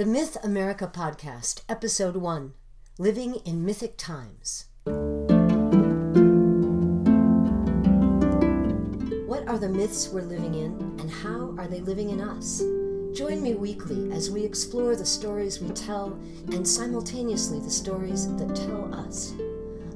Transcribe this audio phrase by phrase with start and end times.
[0.00, 2.54] The Myth America Podcast, Episode 1
[2.96, 4.64] Living in Mythic Times.
[9.26, 12.60] What are the myths we're living in, and how are they living in us?
[13.14, 16.18] Join me weekly as we explore the stories we tell
[16.50, 19.34] and simultaneously the stories that tell us.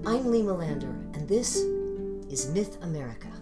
[0.04, 1.56] I'm Lee Melander, and this
[2.28, 3.32] is Myth America.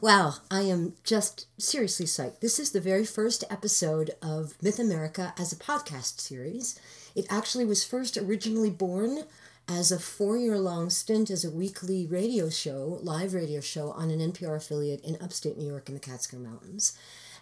[0.00, 2.38] Wow, I am just seriously psyched.
[2.38, 6.78] This is the very first episode of Myth America as a podcast series.
[7.16, 9.24] It actually was first originally born
[9.66, 14.12] as a four year long stint as a weekly radio show, live radio show on
[14.12, 16.96] an NPR affiliate in upstate New York in the Catskill Mountains.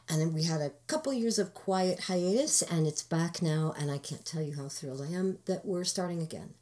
[0.09, 3.91] And then we had a couple years of quiet hiatus, and it's back now, and
[3.91, 6.55] I can't tell you how thrilled I am that we're starting again.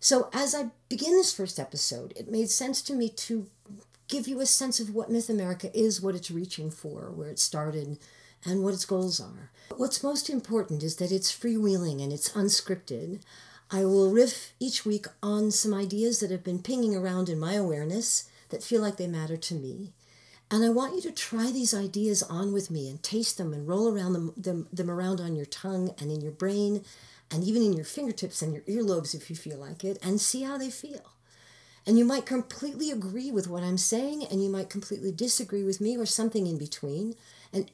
[0.00, 3.46] So, as I begin this first episode, it made sense to me to
[4.08, 7.38] give you a sense of what Myth America is, what it's reaching for, where it
[7.38, 7.98] started,
[8.44, 9.50] and what its goals are.
[9.76, 13.20] What's most important is that it's freewheeling and it's unscripted.
[13.70, 17.54] I will riff each week on some ideas that have been pinging around in my
[17.54, 19.92] awareness that feel like they matter to me.
[20.50, 23.68] And I want you to try these ideas on with me and taste them and
[23.68, 26.82] roll around them, them, them around on your tongue and in your brain
[27.30, 30.42] and even in your fingertips and your earlobes if you feel like it and see
[30.42, 31.12] how they feel.
[31.88, 35.80] And you might completely agree with what I'm saying, and you might completely disagree with
[35.80, 37.14] me, or something in between.
[37.50, 37.70] And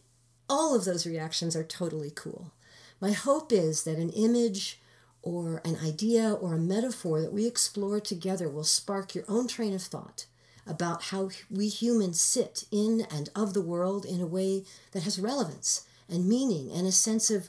[0.49, 2.53] all of those reactions are totally cool.
[3.01, 4.81] My hope is that an image
[5.21, 9.75] or an idea or a metaphor that we explore together will spark your own train
[9.75, 10.27] of thought
[10.65, 14.63] about how we humans sit in and of the world in a way
[14.93, 17.49] that has relevance and meaning and a sense of,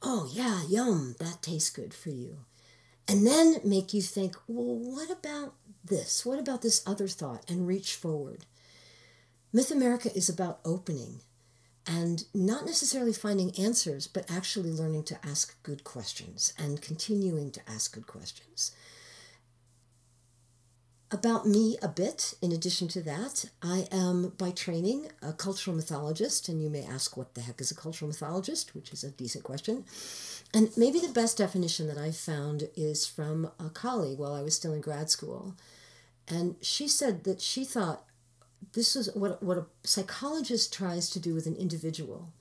[0.00, 2.38] oh, yeah, yum, that tastes good for you.
[3.06, 5.52] And then make you think, well, what about
[5.86, 6.24] this?
[6.24, 7.48] What about this other thought?
[7.50, 8.46] And reach forward.
[9.52, 11.20] Myth America is about opening
[11.86, 17.60] and not necessarily finding answers, but actually learning to ask good questions and continuing to
[17.68, 18.72] ask good questions.
[21.12, 26.48] About me a bit, in addition to that, I am by training a cultural mythologist,
[26.48, 29.44] and you may ask what the heck is a cultural mythologist, which is a decent
[29.44, 29.84] question.
[30.52, 34.56] And maybe the best definition that I found is from a colleague while I was
[34.56, 35.54] still in grad school.
[36.28, 38.04] And she said that she thought
[38.72, 42.32] this is what, what a psychologist tries to do with an individual.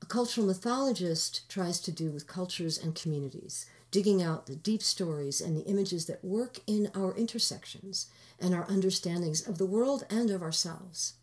[0.00, 5.40] A cultural mythologist tries to do with cultures and communities, digging out the deep stories
[5.40, 8.08] and the images that work in our intersections
[8.40, 11.14] and our understandings of the world and of ourselves.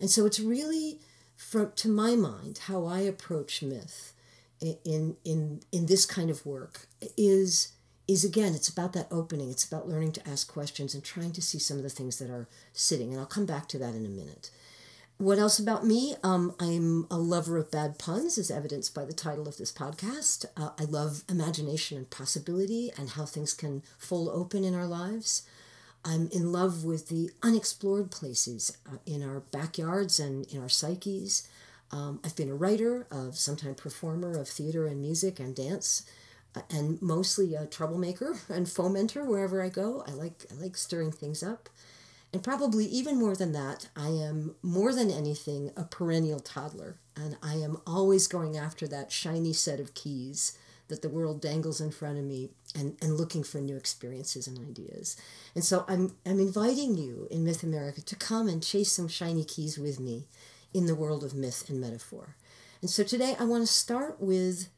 [0.00, 1.00] And so it's really,
[1.36, 4.12] from, to my mind, how I approach myth
[4.60, 6.86] in, in, in this kind of work
[7.16, 7.72] is
[8.08, 9.50] is again, it's about that opening.
[9.50, 12.30] It's about learning to ask questions and trying to see some of the things that
[12.30, 13.10] are sitting.
[13.10, 14.50] And I'll come back to that in a minute.
[15.18, 16.14] What else about me?
[16.22, 20.44] Um, I'm a lover of bad puns, as evidenced by the title of this podcast.
[20.56, 25.42] Uh, I love imagination and possibility and how things can fold open in our lives.
[26.04, 31.48] I'm in love with the unexplored places uh, in our backyards and in our psyches.
[31.90, 36.02] Um, I've been a writer, of sometimes performer of theater and music and dance
[36.70, 40.04] and mostly a troublemaker and fomenter wherever I go.
[40.06, 41.68] I like I like stirring things up.
[42.32, 46.98] And probably even more than that, I am more than anything a perennial toddler.
[47.14, 50.58] And I am always going after that shiny set of keys
[50.88, 54.58] that the world dangles in front of me and, and looking for new experiences and
[54.58, 55.16] ideas.
[55.54, 59.44] And so I'm, I'm inviting you in Myth America to come and chase some shiny
[59.44, 60.26] keys with me
[60.72, 62.36] in the world of myth and metaphor.
[62.82, 64.68] And so today I want to start with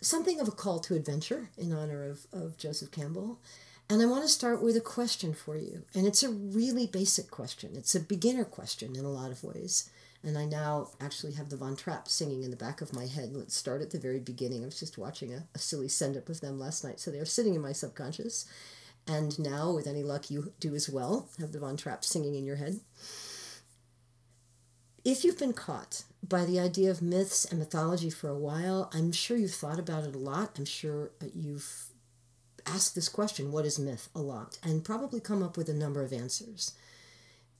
[0.00, 3.40] something of a call to adventure in honor of, of Joseph Campbell.
[3.88, 5.82] And I want to start with a question for you.
[5.94, 7.72] And it's a really basic question.
[7.74, 9.90] It's a beginner question in a lot of ways.
[10.22, 13.34] And I now actually have the Von Trapp singing in the back of my head.
[13.34, 14.62] Let's start at the very beginning.
[14.62, 17.00] I was just watching a, a silly send up of them last night.
[17.00, 18.44] So they're sitting in my subconscious.
[19.08, 22.44] And now, with any luck, you do as well have the Von Trapp singing in
[22.44, 22.80] your head.
[25.04, 29.12] If you've been caught by the idea of myths and mythology for a while, I'm
[29.12, 30.58] sure you've thought about it a lot.
[30.58, 31.86] I'm sure uh, you've
[32.66, 36.02] asked this question, what is myth, a lot, and probably come up with a number
[36.02, 36.72] of answers.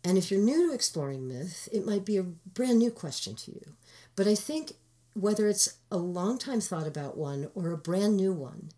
[0.04, 3.52] And if you're new to exploring myth, it might be a brand new question to
[3.52, 3.72] you.
[4.16, 4.74] But I think
[5.14, 8.68] whether it's a long time thought about one or a brand new one,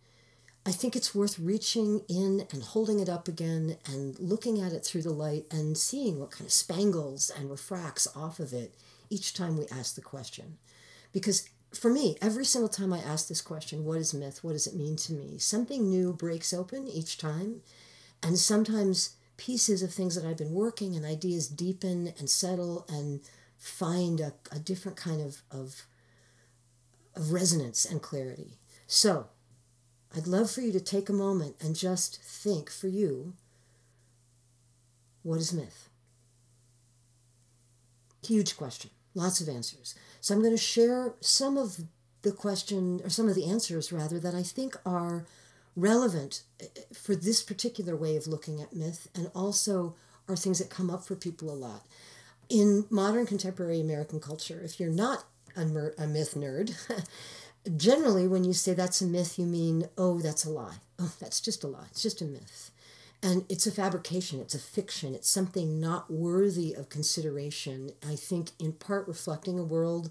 [0.64, 4.84] I think it's worth reaching in and holding it up again and looking at it
[4.84, 8.74] through the light and seeing what kind of spangles and refracts off of it
[9.10, 10.58] each time we ask the question.
[11.12, 14.44] Because for me, every single time I ask this question, what is myth?
[14.44, 15.38] What does it mean to me?
[15.38, 17.62] Something new breaks open each time.
[18.22, 23.20] And sometimes pieces of things that I've been working and ideas deepen and settle and
[23.58, 25.86] find a, a different kind of, of
[27.14, 28.58] of resonance and clarity.
[28.86, 29.26] So,
[30.14, 33.34] I'd love for you to take a moment and just think for you
[35.22, 35.88] what is myth?
[38.24, 39.94] Huge question, lots of answers.
[40.20, 41.80] So, I'm going to share some of
[42.22, 45.26] the question, or some of the answers rather, that I think are
[45.76, 49.94] relevant eh, eh, for this particular way of looking at myth and also
[50.28, 51.84] are things that come up for people a lot.
[52.48, 55.24] In modern contemporary American culture, if you're not
[55.56, 56.74] a myth nerd,
[57.76, 60.76] generally when you say that's a myth, you mean, oh, that's a lie.
[60.98, 61.86] Oh, that's just a lie.
[61.90, 62.70] It's just a myth.
[63.22, 67.92] And it's a fabrication, it's a fiction, it's something not worthy of consideration.
[68.06, 70.10] I think in part reflecting a world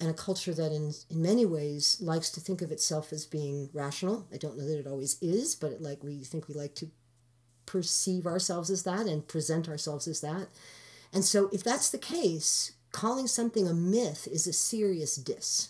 [0.00, 3.70] and a culture that in, in many ways likes to think of itself as being
[3.72, 4.26] rational.
[4.32, 6.90] I don't know that it always is, but it, like we think we like to
[7.66, 10.48] perceive ourselves as that and present ourselves as that.
[11.12, 15.68] And so if that's the case, calling something a myth is a serious diss.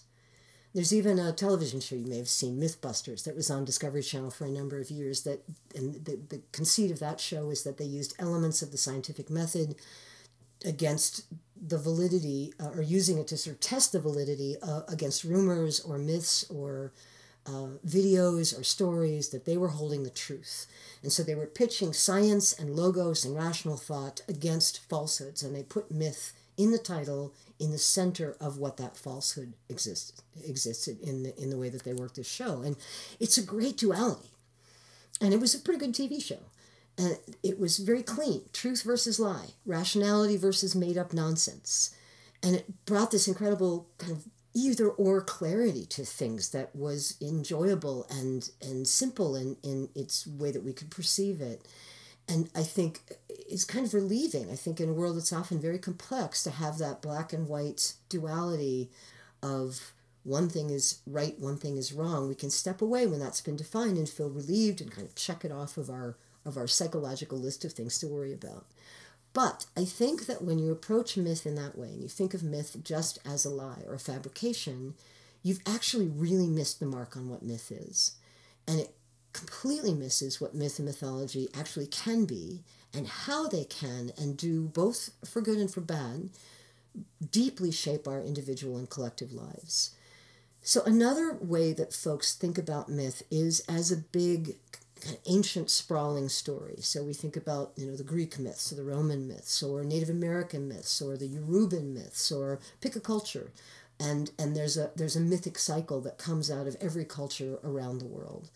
[0.75, 4.31] There's even a television show you may have seen, Mythbusters, that was on Discovery Channel
[4.31, 5.23] for a number of years.
[5.23, 5.43] That
[5.75, 9.31] and the, the conceit of that show is that they used elements of the scientific
[9.31, 9.77] method
[10.65, 11.25] against
[11.61, 15.81] the validity uh, or using it to sort of test the validity uh, against rumors
[15.81, 16.93] or myths or
[17.47, 20.67] uh, videos or stories that they were holding the truth.
[21.03, 25.43] And so they were pitching science and logos and rational thought against falsehoods.
[25.43, 30.23] And they put myth in the title in the center of what that falsehood existed,
[30.45, 32.61] existed in the, in the way that they worked this show.
[32.63, 32.77] And
[33.19, 34.31] it's a great duality.
[35.21, 36.41] And it was a pretty good TV show.
[36.97, 41.95] And it was very clean truth versus lie, rationality versus made up nonsense.
[42.43, 48.07] And it brought this incredible kind of either or clarity to things that was enjoyable
[48.11, 51.63] and, and simple in, in its way that we could perceive it.
[52.29, 55.79] And I think it's kind of relieving, I think, in a world that's often very
[55.79, 58.91] complex to have that black and white duality
[59.43, 59.93] of
[60.25, 62.29] one thing is right, one thing is wrong.
[62.29, 65.45] We can step away when that's been defined and feel relieved and kind of check
[65.45, 68.67] it off of our of our psychological list of things to worry about.
[69.33, 72.43] But I think that when you approach myth in that way and you think of
[72.43, 74.95] myth just as a lie or a fabrication,
[75.43, 78.13] you've actually really missed the mark on what myth is.
[78.67, 78.95] And it
[79.33, 82.63] completely misses what myth and mythology actually can be
[82.95, 86.31] and how they can and do, both for good and for bad,
[87.31, 89.95] deeply shape our individual and collective lives.
[90.63, 94.57] So, another way that folks think about myth is as a big
[95.27, 96.77] ancient sprawling story.
[96.81, 100.11] So we think about you know the Greek myths or the Roman myths or Native
[100.11, 103.53] American myths or the Yoruban myths or pick a culture,
[104.01, 107.99] and and there's a there's a mythic cycle that comes out of every culture around
[107.99, 108.49] the world.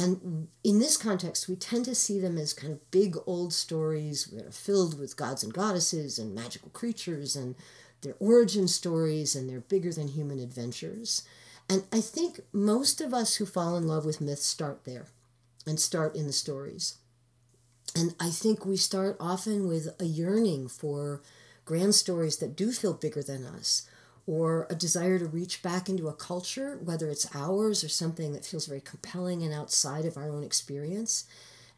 [0.00, 4.26] And in this context, we tend to see them as kind of big old stories
[4.26, 7.56] that are filled with gods and goddesses and magical creatures and
[8.02, 11.22] their origin stories and their bigger than human adventures.
[11.68, 15.06] And I think most of us who fall in love with myths start there
[15.66, 16.98] and start in the stories.
[17.96, 21.22] And I think we start often with a yearning for
[21.64, 23.82] grand stories that do feel bigger than us,
[24.28, 28.44] or a desire to reach back into a culture, whether it's ours or something that
[28.44, 31.24] feels very compelling and outside of our own experience,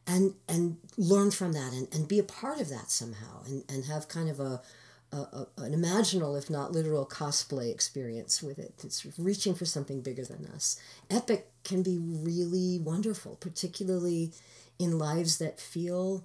[0.05, 3.85] and and learn from that and, and be a part of that somehow and, and
[3.85, 4.61] have kind of a,
[5.13, 8.75] a, a an imaginal, if not literal, cosplay experience with it.
[8.83, 10.81] It's reaching for something bigger than us.
[11.09, 14.33] Epic can be really wonderful, particularly
[14.77, 16.25] in lives that feel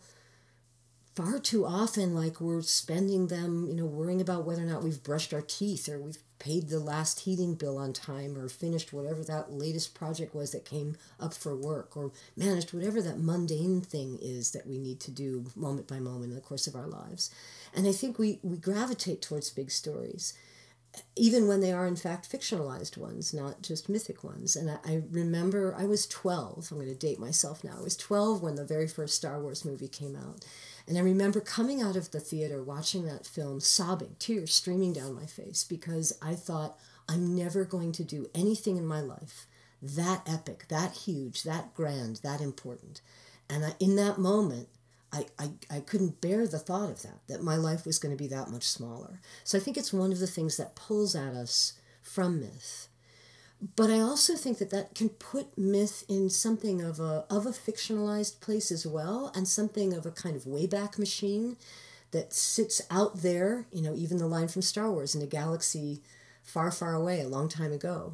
[1.15, 5.01] far too often like we're spending them, you know, worrying about whether or not we've
[5.01, 9.23] brushed our teeth or we've paid the last heating bill on time or finished whatever
[9.23, 14.19] that latest project was that came up for work or managed whatever that mundane thing
[14.21, 17.33] is that we need to do moment by moment in the course of our lives.
[17.73, 20.33] And I think we, we gravitate towards big stories
[21.15, 24.55] even when they are in fact fictionalized ones, not just mythic ones.
[24.55, 27.75] And I, I, remember I was 12, I'm going to date myself now.
[27.77, 30.45] I was 12 when the very first Star Wars movie came out.
[30.87, 35.15] And I remember coming out of the theater watching that film, sobbing, tears streaming down
[35.15, 36.77] my face, because I thought,
[37.07, 39.47] I'm never going to do anything in my life
[39.81, 43.01] that epic, that huge, that grand, that important.
[43.49, 44.67] And I, in that moment,
[45.13, 48.21] I, I, I couldn't bear the thought of that, that my life was going to
[48.21, 49.19] be that much smaller.
[49.43, 52.84] So I think it's one of the things that pulls at us from myth.
[53.75, 57.49] But I also think that that can put myth in something of a, of a
[57.51, 61.57] fictionalized place as well, and something of a kind of wayback machine
[62.11, 66.01] that sits out there, you know, even the line from Star Wars in a galaxy
[66.43, 68.13] far, far away a long time ago.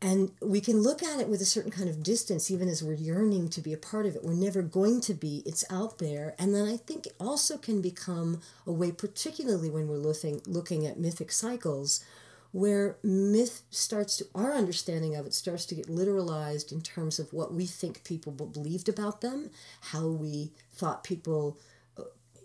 [0.00, 2.94] And we can look at it with a certain kind of distance even as we're
[2.94, 4.24] yearning to be a part of it.
[4.24, 5.42] We're never going to be.
[5.46, 6.34] It's out there.
[6.38, 10.86] And then i think it also can become a way particularly when we're looking looking
[10.86, 12.04] at mythic cycles
[12.52, 17.32] where myth starts to, our understanding of it starts to get literalized in terms of
[17.32, 21.58] what we think people believed about them, how we thought people
[21.98, 22.02] uh,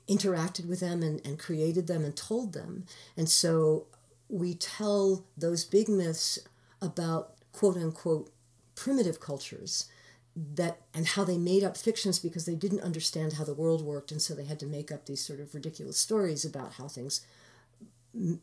[0.07, 2.85] interacted with them and, and created them and told them.
[3.17, 3.87] And so
[4.29, 6.39] we tell those big myths
[6.81, 8.29] about quote unquote
[8.75, 9.89] primitive cultures
[10.35, 14.11] that and how they made up fictions because they didn't understand how the world worked
[14.11, 17.25] and so they had to make up these sort of ridiculous stories about how things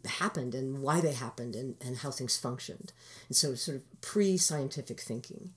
[0.05, 2.93] happened and why they happened and, and how things functioned.
[3.29, 5.51] And so sort of pre-scientific thinking.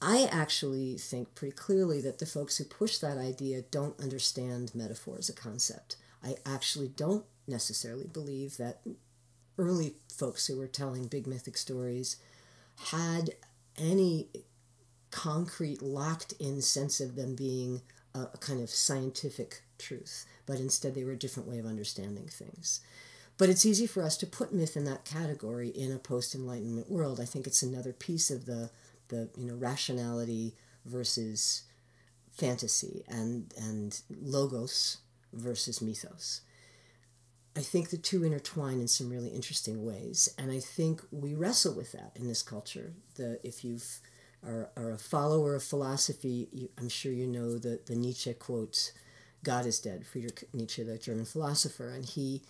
[0.00, 5.16] I actually think pretty clearly that the folks who push that idea don't understand metaphor
[5.18, 5.96] as a concept.
[6.24, 8.80] I actually don't necessarily believe that
[9.58, 12.16] early folks who were telling big mythic stories
[12.90, 13.30] had
[13.78, 14.28] any
[15.10, 17.82] concrete, locked in sense of them being
[18.14, 22.26] a, a kind of scientific truth, but instead they were a different way of understanding
[22.26, 22.80] things.
[23.42, 26.88] But it's easy for us to put myth in that category in a post Enlightenment
[26.88, 27.18] world.
[27.18, 28.70] I think it's another piece of the,
[29.08, 31.64] the you know, rationality versus
[32.30, 34.98] fantasy and, and logos
[35.32, 36.42] versus mythos.
[37.56, 41.74] I think the two intertwine in some really interesting ways, and I think we wrestle
[41.74, 42.92] with that in this culture.
[43.16, 44.00] The if you've
[44.46, 48.92] are, are a follower of philosophy, you, I'm sure you know the the Nietzsche quotes,
[49.42, 52.42] "God is dead." Friedrich Nietzsche, the German philosopher, and he,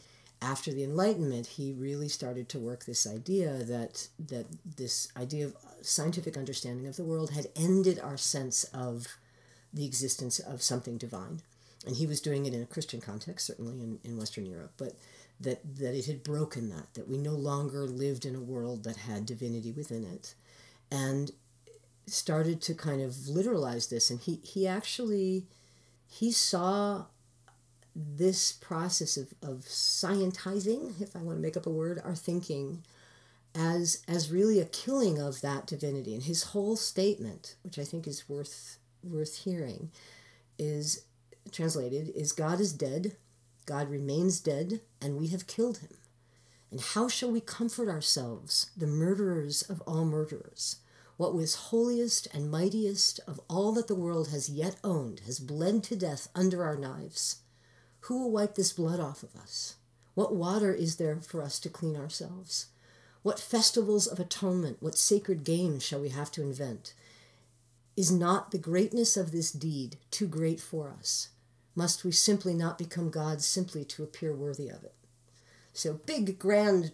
[0.43, 4.47] after the Enlightenment, he really started to work this idea that that
[4.77, 9.07] this idea of scientific understanding of the world had ended our sense of
[9.73, 11.41] the existence of something divine
[11.87, 14.97] and he was doing it in a Christian context, certainly in, in Western Europe, but
[15.41, 18.97] that, that it had broken that, that we no longer lived in a world that
[18.97, 20.35] had divinity within it,
[20.91, 21.33] and
[22.07, 24.11] started to kind of literalize this.
[24.11, 25.47] And he, he actually,
[26.07, 27.07] he saw
[27.95, 32.83] this process of, of scientizing, if I want to make up a word, our thinking
[33.55, 36.15] as as really a killing of that divinity.
[36.15, 39.91] And his whole statement, which I think is worth worth hearing,
[40.59, 41.03] is
[41.51, 43.17] translated is God is dead,
[43.67, 45.97] God remains dead, and we have killed him.
[46.71, 50.77] And how shall we comfort ourselves, the murderers of all murderers?
[51.19, 55.85] What was holiest and mightiest of all that the world has yet owned has bled
[55.85, 57.43] to death under our knives.
[58.03, 59.77] Who will wipe this blood off of us?
[60.15, 62.67] What water is there for us to clean ourselves?
[63.23, 66.95] What festivals of atonement, what sacred games shall we have to invent?
[67.97, 71.29] Is not the greatness of this deed too great for us?
[71.77, 74.95] Must we simply not become gods simply to appear worthy of it?
[75.73, 76.93] So, big, grand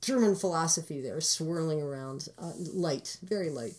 [0.00, 3.74] German philosophy there swirling around, uh, light, very light.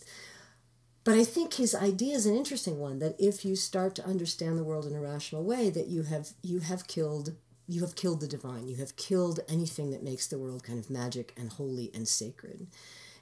[1.08, 4.58] But I think his idea is an interesting one that if you start to understand
[4.58, 7.32] the world in a rational way, that you have you have killed
[7.66, 8.68] you have killed the divine.
[8.68, 12.66] You have killed anything that makes the world kind of magic and holy and sacred.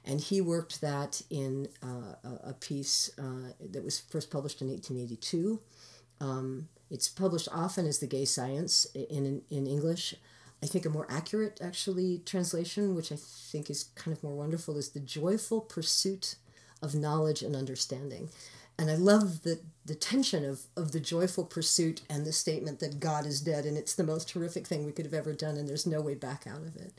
[0.03, 5.61] And he worked that in uh, a, piece uh, that was first published in 1882.
[6.19, 10.13] Um, it's published often as The Gay Science in, in English.
[10.61, 14.75] I think a more accurate, actually, translation, which I think is kind of more wonderful,
[14.75, 16.35] is The Joyful Pursuit
[16.81, 18.29] of Knowledge and Understanding.
[18.79, 22.99] And I love the, the tension of, of the joyful pursuit and the statement that
[22.99, 25.67] God is dead and it's the most horrific thing we could have ever done and
[25.67, 26.93] there's no way back out of it.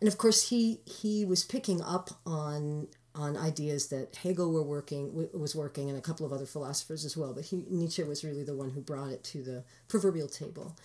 [0.00, 5.28] And of course, he, he was picking up on on ideas that Hegel were working
[5.34, 7.32] was working and a couple of other philosophers as well.
[7.32, 10.76] But he, Nietzsche was really the one who brought it to the proverbial table.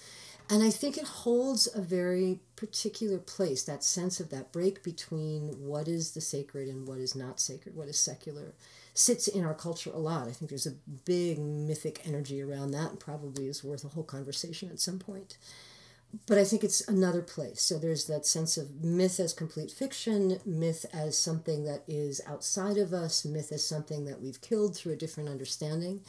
[0.47, 5.47] And I think it holds a very particular place, that sense of that break between
[5.59, 8.53] what is the sacred and what is not sacred, what is secular,
[8.93, 10.27] sits in our culture a lot.
[10.27, 10.75] I think there's a
[11.05, 15.37] big mythic energy around that and probably is worth a whole conversation at some point
[16.27, 17.61] but I think it's another place.
[17.61, 22.77] So there's that sense of myth as complete fiction, myth as something that is outside
[22.77, 26.01] of us, myth as something that we've killed through a different understanding.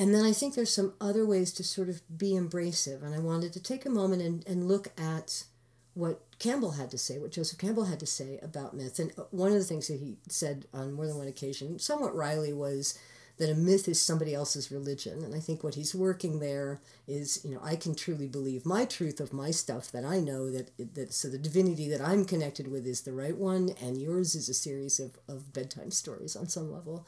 [0.00, 3.02] And then I think there's some other ways to sort of be embracive.
[3.02, 5.44] And I wanted to take a moment and, and look at
[5.92, 8.98] what Campbell had to say, what Joseph Campbell had to say about myth.
[8.98, 12.16] And uh, one of the things that he said on more than one occasion, somewhat
[12.16, 12.98] wryly, was
[13.36, 15.22] that a myth is somebody else's religion.
[15.22, 18.86] And I think what he's working there is, you know, I can truly believe my
[18.86, 22.68] truth of my stuff that I know that, that so the divinity that I'm connected
[22.72, 26.48] with is the right one, and yours is a series of, of bedtime stories on
[26.48, 27.06] some level.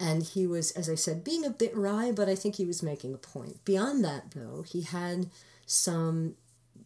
[0.00, 2.82] And he was, as I said, being a bit wry, but I think he was
[2.82, 3.64] making a point.
[3.64, 5.30] Beyond that, though, he had
[5.66, 6.34] some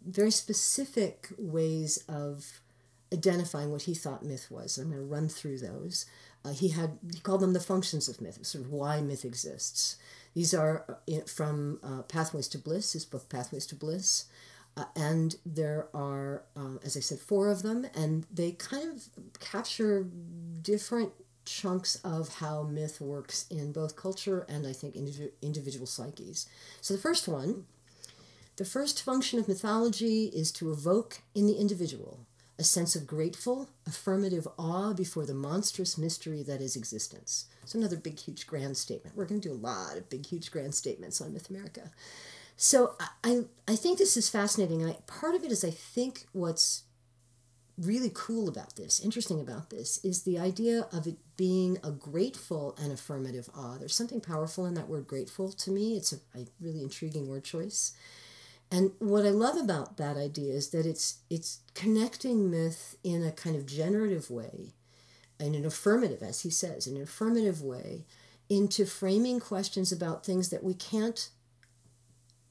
[0.07, 2.61] very specific ways of
[3.13, 4.77] identifying what he thought myth was.
[4.77, 6.07] I'm going to run through those.
[6.45, 9.97] Uh, he had he called them the functions of myth, sort of why myth exists.
[10.35, 14.27] These are uh, from uh, Pathways to Bliss, his book Pathways to Bliss.
[14.77, 19.09] Uh, and there are, um, as I said, four of them, and they kind of
[19.41, 20.07] capture
[20.63, 21.13] different
[21.49, 26.47] chunks of how myth works in both culture and I think indiv- individual psyches.
[26.81, 27.65] So the first one,
[28.57, 32.21] the first function of mythology is to evoke in the individual
[32.59, 37.47] a sense of grateful, affirmative awe before the monstrous mystery that is existence.
[37.65, 39.17] So another big, huge, grand statement.
[39.17, 41.93] We're going to do a lot of big, huge, grand statements on Myth America.
[42.57, 44.85] So I, I think this is fascinating.
[44.85, 46.83] I, part of it is I think what's
[47.81, 52.77] really cool about this, interesting about this, is the idea of it being a grateful
[52.83, 53.77] and affirmative awe.
[53.79, 55.97] There's something powerful in that word grateful to me.
[55.97, 57.93] It's a, a really intriguing word choice.
[58.71, 63.33] And what I love about that idea is that it's it's connecting myth in a
[63.33, 64.75] kind of generative way,
[65.41, 68.05] in an affirmative, as he says, in an affirmative way,
[68.51, 71.31] into framing questions about things that we can't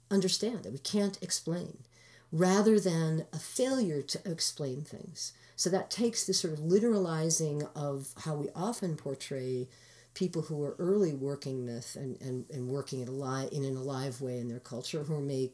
[0.10, 1.84] understand, that we can't explain
[2.32, 5.34] rather than a failure to explain things.
[5.56, 9.68] So that takes this sort of literalizing of how we often portray
[10.14, 14.20] people who are early working myth and, and, and working it alive, in an alive
[14.20, 15.52] way in their culture, who may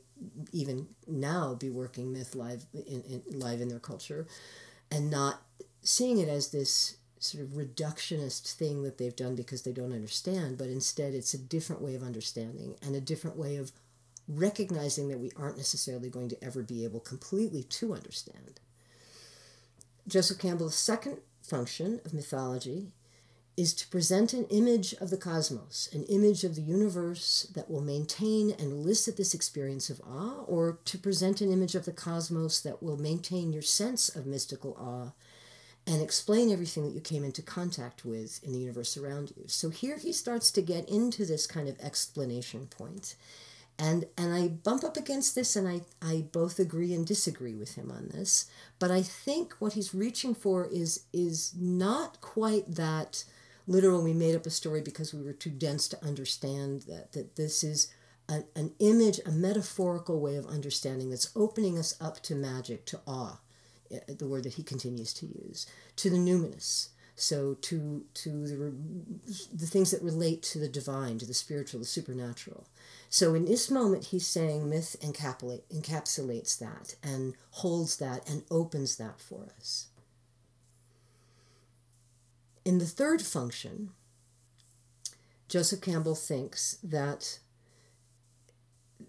[0.52, 4.26] even now be working myth live in, in, live in their culture,
[4.90, 5.42] and not
[5.82, 10.58] seeing it as this sort of reductionist thing that they've done because they don't understand,
[10.58, 13.72] but instead it's a different way of understanding and a different way of
[14.28, 18.60] recognizing that we aren't necessarily going to ever be able completely to understand.
[20.08, 22.92] Joseph Campbell's second function of mythology
[23.56, 27.82] is to present an image of the cosmos, an image of the universe that will
[27.82, 32.60] maintain and elicit this experience of awe, or to present an image of the cosmos
[32.62, 35.12] that will maintain your sense of mystical awe
[35.86, 39.44] and explain everything that you came into contact with in the universe around you.
[39.48, 43.16] So here he starts to get into this kind of explanation point
[43.80, 47.76] and and I bump up against this and I, I both agree and disagree with
[47.76, 48.46] him on this.
[48.80, 53.24] But I think what he's reaching for is is not quite that
[53.66, 57.36] literal we made up a story because we were too dense to understand that that
[57.36, 57.92] this is
[58.30, 63.00] an, an image, a metaphorical way of understanding that's opening us up to magic, to
[63.06, 63.40] awe,
[63.92, 65.66] eh, the word that he continues to use,
[65.98, 68.74] to the numinous, so to to the
[69.56, 72.68] the things that relate to the divine, to the spiritual, the supernatural.
[73.10, 78.96] So in this moment, he's saying myth encapsulate, encapsulates that and holds that and opens
[78.98, 79.88] that for us.
[82.66, 83.92] In the third function,
[85.48, 87.38] Joseph Campbell thinks that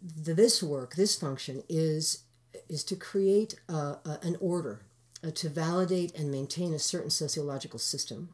[0.03, 2.25] this work, this function, is,
[2.69, 4.83] is to create a, a, an order,
[5.25, 8.31] uh, to validate and maintain a certain sociological system.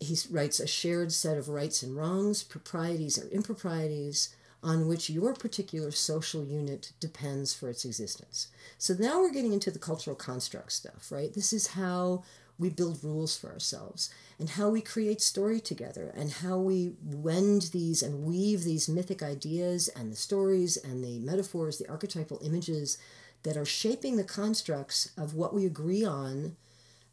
[0.00, 5.34] He writes a shared set of rights and wrongs, proprieties or improprieties, on which your
[5.34, 8.48] particular social unit depends for its existence.
[8.78, 11.32] So now we're getting into the cultural construct stuff, right?
[11.32, 12.24] This is how
[12.58, 17.62] we build rules for ourselves and how we create story together and how we wend
[17.72, 22.98] these and weave these mythic ideas and the stories and the metaphors, the archetypal images
[23.42, 26.56] that are shaping the constructs of what we agree on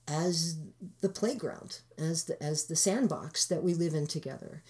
[0.07, 0.57] as
[1.01, 4.63] the playground, as the as the sandbox that we live in together.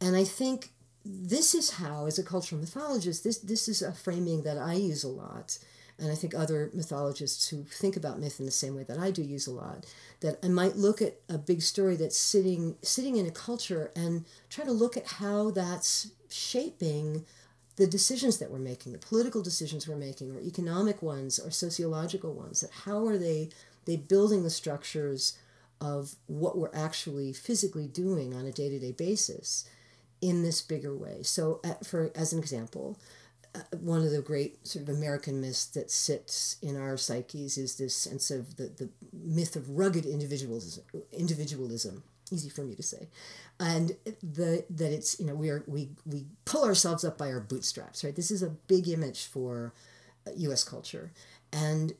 [0.00, 0.70] And I think
[1.04, 5.02] this is how, as a cultural mythologist, this this is a framing that I use
[5.02, 5.58] a lot,
[5.98, 9.10] and I think other mythologists who think about myth in the same way that I
[9.10, 9.86] do use a lot.
[10.20, 14.24] That I might look at a big story that's sitting sitting in a culture and
[14.50, 17.24] try to look at how that's shaping
[17.76, 22.34] the decisions that we're making, the political decisions we're making, or economic ones, or sociological
[22.34, 22.60] ones.
[22.60, 23.50] That how are they
[23.84, 25.38] they building the structures
[25.80, 29.68] of what we're actually physically doing on a day to day basis
[30.20, 31.22] in this bigger way.
[31.22, 32.98] So, uh, for as an example,
[33.54, 37.76] uh, one of the great sort of American myths that sits in our psyches is
[37.76, 40.84] this sense of the, the myth of rugged individualism.
[41.12, 43.08] Individualism, easy for me to say,
[43.60, 47.40] and the that it's you know we are we we pull ourselves up by our
[47.40, 48.02] bootstraps.
[48.02, 48.16] Right.
[48.16, 49.72] This is a big image for
[50.36, 50.64] U.S.
[50.64, 51.12] culture,
[51.52, 51.94] and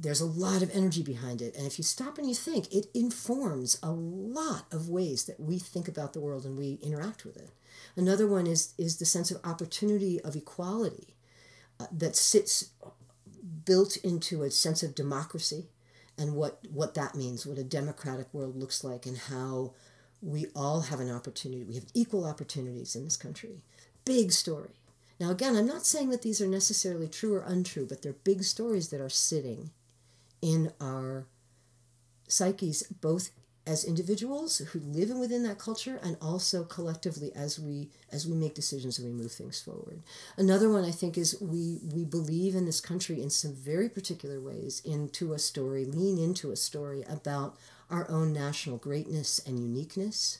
[0.00, 1.56] there's a lot of energy behind it.
[1.56, 5.58] And if you stop and you think, it informs a lot of ways that we
[5.58, 7.50] think about the world and we interact with it.
[7.96, 11.16] Another one is, is the sense of opportunity of equality
[11.80, 12.70] uh, that sits
[13.64, 15.66] built into a sense of democracy
[16.18, 19.72] and what, what that means, what a democratic world looks like, and how
[20.20, 21.64] we all have an opportunity.
[21.64, 23.62] We have equal opportunities in this country.
[24.04, 24.72] Big story.
[25.20, 28.44] Now, again, I'm not saying that these are necessarily true or untrue, but they're big
[28.44, 29.70] stories that are sitting
[30.40, 31.26] in our
[32.28, 33.30] psyches, both
[33.68, 38.54] as individuals who live within that culture and also collectively as we as we make
[38.54, 40.02] decisions and we move things forward.
[40.36, 44.40] Another one i think is we we believe in this country in some very particular
[44.40, 47.56] ways into a story lean into a story about
[47.90, 50.38] our own national greatness and uniqueness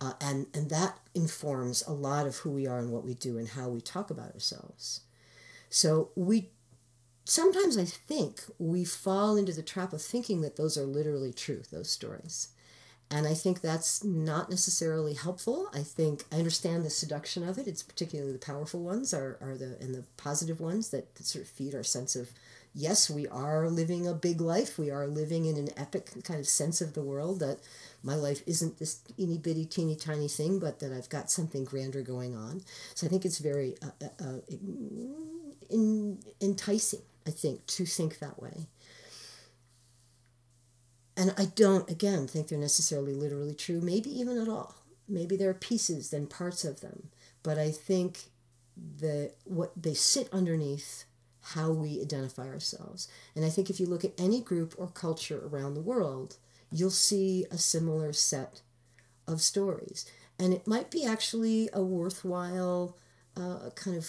[0.00, 3.38] uh, and and that informs a lot of who we are and what we do
[3.38, 5.00] and how we talk about ourselves.
[5.68, 6.50] So we
[7.30, 11.62] sometimes I think we fall into the trap of thinking that those are literally true,
[11.70, 12.48] those stories.
[13.08, 15.68] And I think that's not necessarily helpful.
[15.72, 17.68] I think I understand the seduction of it.
[17.68, 21.44] It's particularly the powerful ones are, are the and the positive ones that, that sort
[21.44, 22.30] of feed our sense of
[22.74, 24.76] yes, we are living a big life.
[24.76, 27.58] We are living in an epic kind of sense of the world that
[28.02, 32.02] my life isn't this itty bitty teeny tiny thing, but that I've got something grander
[32.02, 32.62] going on.
[32.94, 34.38] So I think it's very uh, uh, uh
[35.68, 38.66] in, enticing I think, to think that way.
[41.16, 44.74] And I don't, again, think they're necessarily literally true, maybe even at all.
[45.08, 47.10] Maybe there are pieces, and parts of them.
[47.44, 48.30] But I think
[49.00, 51.04] that what they sit underneath
[51.42, 53.08] how we identify ourselves.
[53.36, 56.36] And I think if you look at any group or culture around the world,
[56.72, 58.62] you'll see a similar set
[59.26, 60.04] of stories.
[60.38, 62.96] And it might be actually a worthwhile
[63.40, 64.06] uh, kind of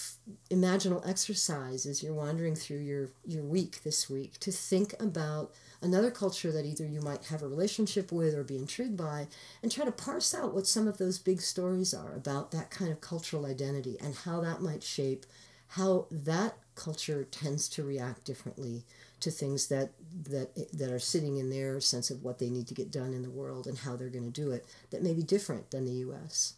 [0.49, 6.11] imaginal exercise as you're wandering through your, your week this week to think about another
[6.11, 9.27] culture that either you might have a relationship with or be intrigued by
[9.63, 12.91] and try to parse out what some of those big stories are about that kind
[12.91, 15.25] of cultural identity and how that might shape
[15.69, 18.83] how that culture tends to react differently
[19.21, 19.91] to things that
[20.29, 23.21] that that are sitting in their sense of what they need to get done in
[23.21, 26.03] the world and how they're going to do it that may be different than the
[26.09, 26.55] US.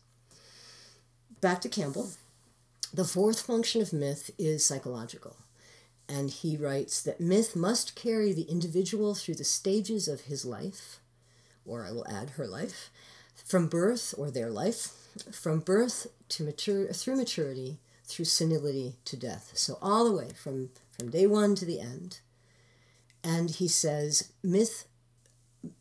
[1.42, 2.10] Back to Campbell.
[2.94, 5.38] The fourth function of myth is psychological.
[6.08, 11.00] And he writes that myth must carry the individual through the stages of his life,
[11.66, 12.92] or I will add her life,
[13.34, 14.90] from birth or their life,
[15.32, 19.54] from birth to mature through maturity, through senility to death.
[19.56, 22.20] So all the way from, from day one to the end.
[23.24, 24.86] And he says myth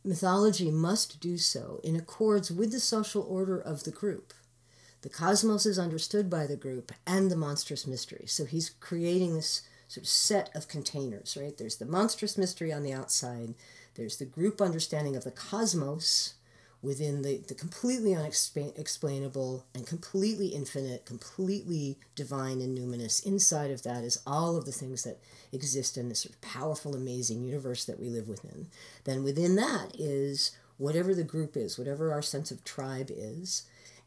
[0.05, 4.33] mythology must do so in accords with the social order of the group
[5.03, 8.25] the cosmos is understood by the group and the monstrous mystery.
[8.27, 11.57] So he's creating this sort of set of containers, right?
[11.57, 13.55] There's the monstrous mystery on the outside,
[13.95, 16.35] there's the group understanding of the cosmos
[16.81, 23.25] within the, the completely unexplainable and completely infinite, completely divine and numinous.
[23.25, 25.21] Inside of that is all of the things that
[25.53, 28.67] exist in this sort of powerful, amazing universe that we live within.
[29.05, 33.62] Then within that is whatever the group is, whatever our sense of tribe is,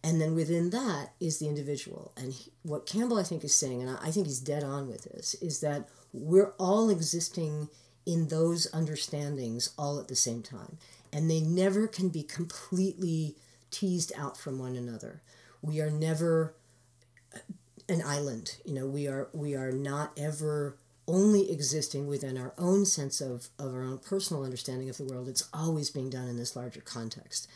[0.06, 2.14] and then within that is the individual.
[2.16, 4.88] And he, what Campbell, I think, is saying, and I, I think he's dead on
[4.88, 7.70] with this, is that we're all existing
[8.06, 10.78] in those understandings all at the same time.
[11.12, 13.36] And they never can be completely
[13.72, 15.24] teased out from one another.
[15.64, 16.54] We are never
[17.34, 17.40] uh,
[17.90, 18.58] an island.
[18.64, 23.48] You know, we are we are not ever only existing within our own sense of,
[23.58, 25.28] of our own personal understanding of the world.
[25.28, 27.48] It's always being done in this larger context.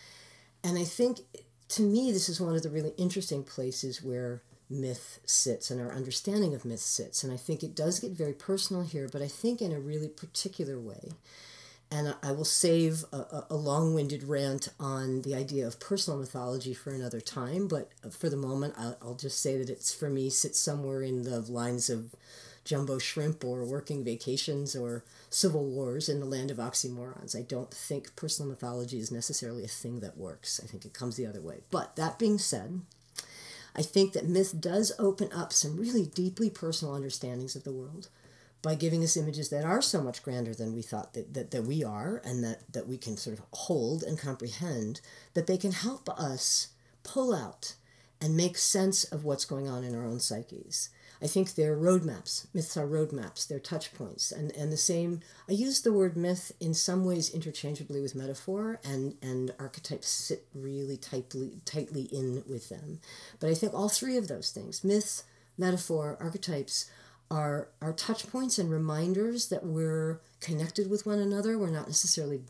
[0.63, 1.21] And I think
[1.69, 5.91] to me, this is one of the really interesting places where myth sits and our
[5.91, 7.23] understanding of myth sits.
[7.23, 10.07] And I think it does get very personal here, but I think in a really
[10.07, 11.11] particular way.
[11.91, 16.75] And I will save a, a long winded rant on the idea of personal mythology
[16.75, 20.29] for another time, but for the moment, I'll, I'll just say that it's for me
[20.29, 22.13] sits somewhere in the lines of
[22.69, 27.35] jumbo shrimp or working vacations or civil wars in the land of oxymorons.
[27.35, 30.61] I don't think personal mythology is necessarily a thing that works.
[30.63, 31.61] I think it comes the other way.
[31.71, 32.81] But that being said,
[33.75, 38.09] I think that myth does open up some really deeply personal understandings of the world
[38.61, 41.63] by giving us images that are so much grander than we thought that, that, that
[41.63, 45.01] we are and that, that we can sort of hold and comprehend,
[45.33, 46.67] that they can help us
[47.01, 47.73] pull out
[48.21, 50.89] and make sense of what's going on in our own psyches.
[51.21, 52.47] I think they're roadmaps.
[52.53, 53.47] Myths are roadmaps.
[53.47, 54.31] They're touch points.
[54.31, 58.79] And, and the same, I use the word myth in some ways interchangeably with metaphor,
[58.83, 62.99] and, and archetypes sit really tightly, tightly in with them.
[63.39, 65.23] But I think all three of those things, myth,
[65.57, 66.89] metaphor, archetypes,
[67.29, 71.57] are, are touch points and reminders that we're connected with one another.
[71.57, 72.41] We're not necessarily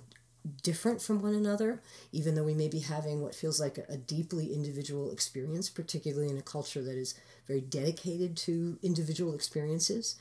[0.63, 3.97] different from one another, even though we may be having what feels like a, a,
[3.97, 7.13] deeply individual experience, particularly in a culture that is
[7.49, 10.15] very dedicated to individual experiences.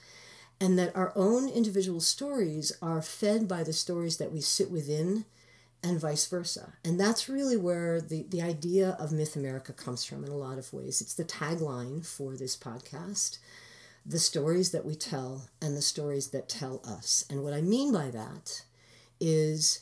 [0.61, 5.25] And that our own individual stories are fed by the stories that we sit within,
[5.83, 6.73] and vice versa.
[6.85, 10.59] And that's really where the, the idea of Myth America comes from in a lot
[10.59, 11.01] of ways.
[11.01, 13.38] It's the tagline for this podcast
[14.07, 17.27] the stories that we tell and the stories that tell us.
[17.29, 18.62] And what I mean by that
[19.21, 19.81] is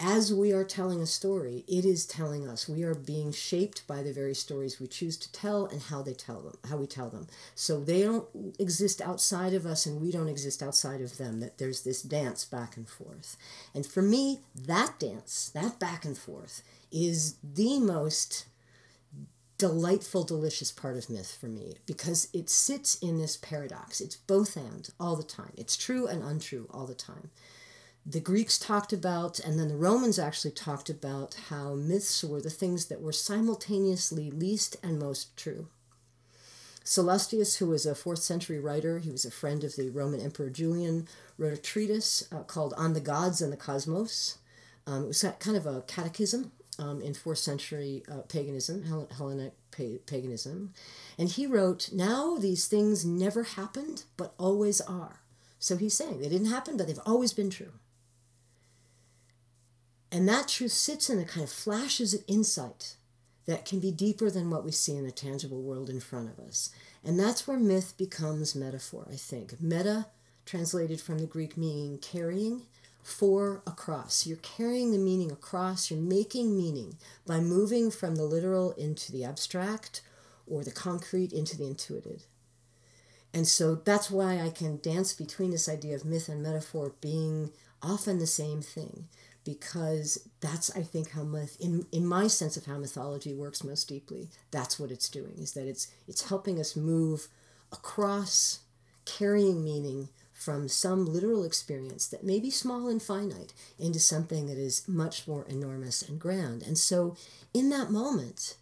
[0.00, 2.68] as we are telling a story, it is telling us.
[2.68, 6.14] We are being shaped by the very stories we choose to tell and how they
[6.14, 7.26] tell them, how we tell them.
[7.56, 8.26] So they don't
[8.60, 11.40] exist outside of us and we don't exist outside of them.
[11.40, 13.36] That there's this dance back and forth.
[13.74, 18.46] And for me, that dance, that back and forth, is the most
[19.58, 24.00] delightful, delicious part of myth for me because it sits in this paradox.
[24.00, 25.52] It's both and all the time.
[25.56, 27.30] It's true and untrue all the time
[28.10, 32.48] the Greeks talked about, and then the Romans actually talked about how myths were the
[32.48, 35.68] things that were simultaneously least and most true.
[36.82, 40.48] Sallustius, who was a fourth century writer, he was a friend of the Roman Emperor
[40.48, 44.38] Julian, wrote a treatise uh, called On the Gods and the Cosmos.
[44.86, 49.52] Um, it was kind of a catechism um, in fourth century uh, paganism, Hell- Hellenic
[49.70, 50.72] pa- paganism.
[51.18, 55.20] And he wrote, Now these things never happened, but always are.
[55.58, 57.72] So he's saying they didn't happen, but they've always been true.
[60.10, 62.96] And that truth sits in a kind of flashes of insight
[63.46, 66.38] that can be deeper than what we see in the tangible world in front of
[66.38, 66.70] us.
[67.04, 69.60] And that's where myth becomes metaphor, I think.
[69.60, 70.06] Meta,
[70.44, 72.62] translated from the Greek meaning carrying,
[73.02, 74.26] for across.
[74.26, 79.24] You're carrying the meaning across, you're making meaning by moving from the literal into the
[79.24, 80.02] abstract
[80.46, 82.24] or the concrete into the intuited.
[83.32, 87.50] And so that's why I can dance between this idea of myth and metaphor being
[87.82, 89.06] often the same thing
[89.48, 93.88] because that's I think how myth in in my sense of how mythology works most
[93.88, 94.28] deeply.
[94.50, 97.28] That's what it's doing is that it's it's helping us move
[97.72, 98.60] across
[99.06, 104.58] carrying meaning from some literal experience that may be small and finite into something that
[104.58, 106.62] is much more enormous and grand.
[106.62, 107.16] And so
[107.54, 108.56] in that moment,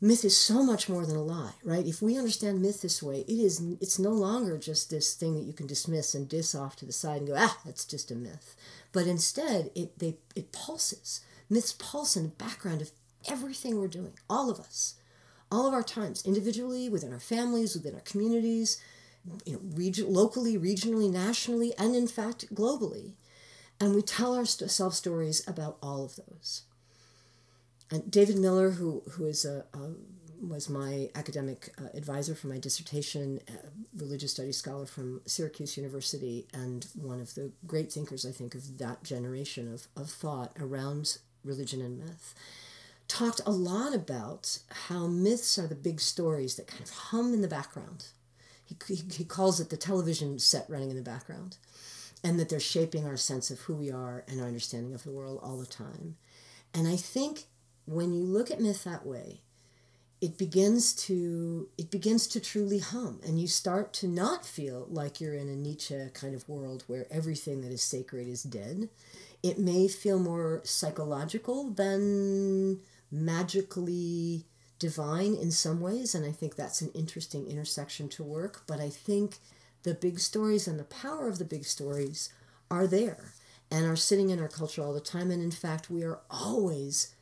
[0.00, 3.20] myth is so much more than a lie right if we understand myth this way
[3.28, 6.74] it is it's no longer just this thing that you can dismiss and diss off
[6.74, 8.56] to the side and go ah that's just a myth
[8.92, 11.20] but instead it they it pulses.
[11.48, 12.92] Myths pulse in the background of
[13.28, 14.94] everything we're doing all of us
[15.52, 18.80] all of our times individually within our families within our communities
[19.44, 23.12] you know region, locally regionally nationally and in fact globally.
[23.78, 26.62] And we tell ourselves stories about all of those.
[27.90, 29.92] And David Miller, who who is a, a
[30.40, 33.40] was my academic uh, advisor for my dissertation,
[33.96, 38.78] religious studies scholar from Syracuse University, and one of the great thinkers, I think, of
[38.78, 42.34] that generation of, of thought around religion and myth,
[43.08, 47.42] talked a lot about how myths are the big stories that kind of hum in
[47.42, 48.06] the background.
[48.64, 51.56] He, he, he calls it the television set running in the background,
[52.22, 55.10] and that they're shaping our sense of who we are and our understanding of the
[55.10, 56.16] world all the time.
[56.72, 57.44] And I think
[57.86, 59.40] when you look at myth that way,
[60.20, 65.20] it begins to it begins to truly hum and you start to not feel like
[65.20, 68.88] you're in a Nietzsche kind of world where everything that is sacred is dead.
[69.42, 72.80] It may feel more psychological than
[73.10, 74.44] magically
[74.78, 78.62] divine in some ways, and I think that's an interesting intersection to work.
[78.66, 79.38] But I think
[79.82, 82.30] the big stories and the power of the big stories
[82.70, 83.32] are there
[83.70, 85.30] and are sitting in our culture all the time.
[85.30, 87.14] And in fact, we are always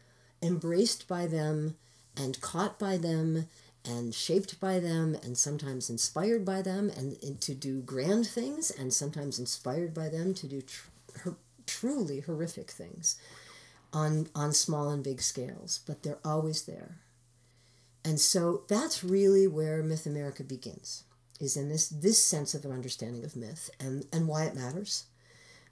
[0.43, 1.77] embraced by them
[2.18, 3.46] and caught by them
[3.85, 8.70] and shaped by them and sometimes inspired by them and, and to do grand things
[8.70, 13.18] and sometimes inspired by them to do tr- her, truly horrific things
[13.92, 16.96] on on small and big scales but they're always there.
[18.04, 21.04] And so that's really where myth america begins
[21.40, 25.04] is in this this sense of an understanding of myth and and why it matters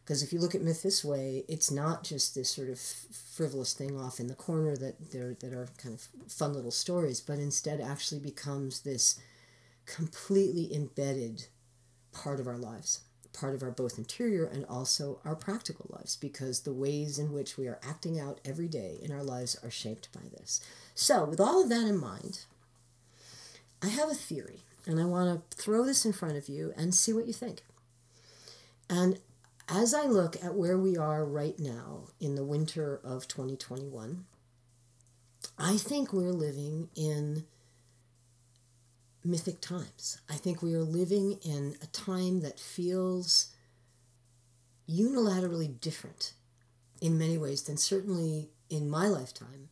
[0.07, 3.75] because if you look at myth this way, it's not just this sort of frivolous
[3.75, 7.40] thing off in the corner that there that are kind of fun little stories, but
[7.40, 9.19] instead actually becomes this
[9.85, 11.47] completely embedded
[12.12, 13.01] part of our lives,
[13.33, 17.59] part of our both interior and also our practical lives, because the ways in which
[17.59, 20.61] we are acting out every day in our lives are shaped by this.
[20.95, 22.42] So, with all of that in mind,
[23.83, 26.95] I have a theory, and I want to throw this in front of you and
[26.95, 27.62] see what you think.
[28.88, 29.19] And
[29.68, 34.24] as I look at where we are right now in the winter of 2021,
[35.59, 37.44] I think we're living in
[39.24, 40.20] mythic times.
[40.31, 43.48] I think we are living in a time that feels
[44.88, 46.33] unilaterally different
[47.00, 49.68] in many ways than certainly in my lifetime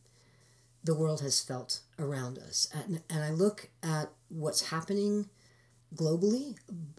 [0.83, 2.69] the world has felt around us.
[2.73, 5.29] And, and I look at what's happening
[5.93, 6.55] globally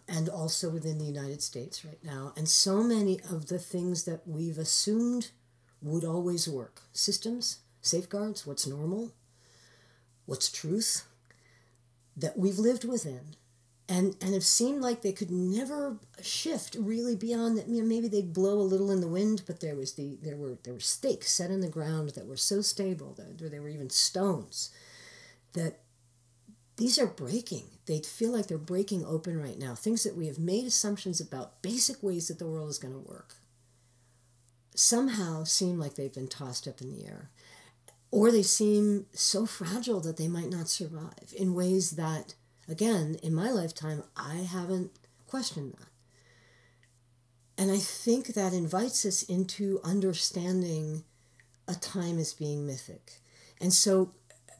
[0.09, 2.33] and also within the United States right now.
[2.37, 5.31] And so many of the things that we've assumed
[5.83, 9.13] would always work systems, safeguards, what's normal,
[10.27, 11.05] what's truth
[12.17, 13.37] that we've lived within
[13.89, 17.69] and and have seemed like they could never shift really beyond that.
[17.69, 20.37] You know, maybe they'd blow a little in the wind, but there was the there
[20.37, 23.69] were there were stakes set in the ground that were so stable that there were
[23.69, 24.71] even stones
[25.53, 25.81] that
[26.77, 27.65] these are breaking.
[27.87, 29.75] They feel like they're breaking open right now.
[29.75, 33.09] Things that we have made assumptions about, basic ways that the world is going to
[33.09, 33.37] work,
[34.75, 37.31] somehow seem like they've been tossed up in the air.
[38.11, 42.35] Or they seem so fragile that they might not survive in ways that
[42.69, 44.91] Again, in my lifetime, I haven't
[45.29, 45.89] questioned that.
[47.59, 51.05] And I think that invites us into understanding
[51.69, 53.21] a time as being mythic.
[53.61, 54.13] And so,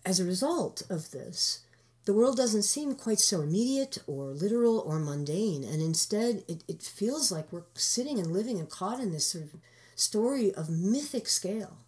[0.05, 1.61] as a result of this,
[2.07, 5.65] the world doesn't seem quite so immediate or literal or mundane.
[5.65, 9.45] And instead, it, it feels like we're sitting and living and caught in this sort
[9.45, 9.51] of
[9.97, 11.79] story of mythic scale.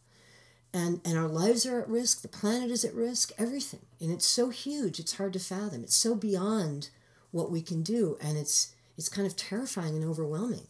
[0.75, 3.87] And and our lives are at risk the planet is at risk everything.
[4.01, 5.83] And it's so huge it's hard to fathom.
[5.85, 6.91] It's so beyond
[7.31, 10.67] what we can do and it's it's kind of terrifying and overwhelming.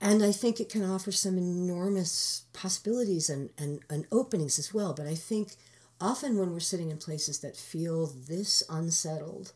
[0.00, 4.92] And i think it can offer some enormous possibilities and, and, and openings as well
[4.94, 5.56] but i think
[6.00, 9.52] often when we're sitting in places that feel this unsettled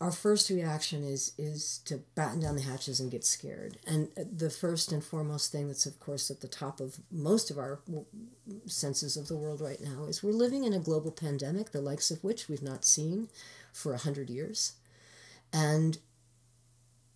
[0.00, 3.78] our first reaction is is to batten down the hatches and get scared.
[3.86, 7.50] And uh, the first and foremost thing that's of course at the top of most
[7.50, 7.80] of our
[8.66, 12.10] senses of the world right now is we're living in a global pandemic, the likes
[12.10, 13.28] of which we've not seen
[13.72, 14.72] for a hundred years,
[15.52, 15.98] and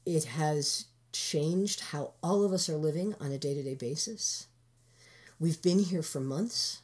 [0.07, 4.46] it has changed how all of us are living on a day to day basis.
[5.38, 6.83] We've been here for months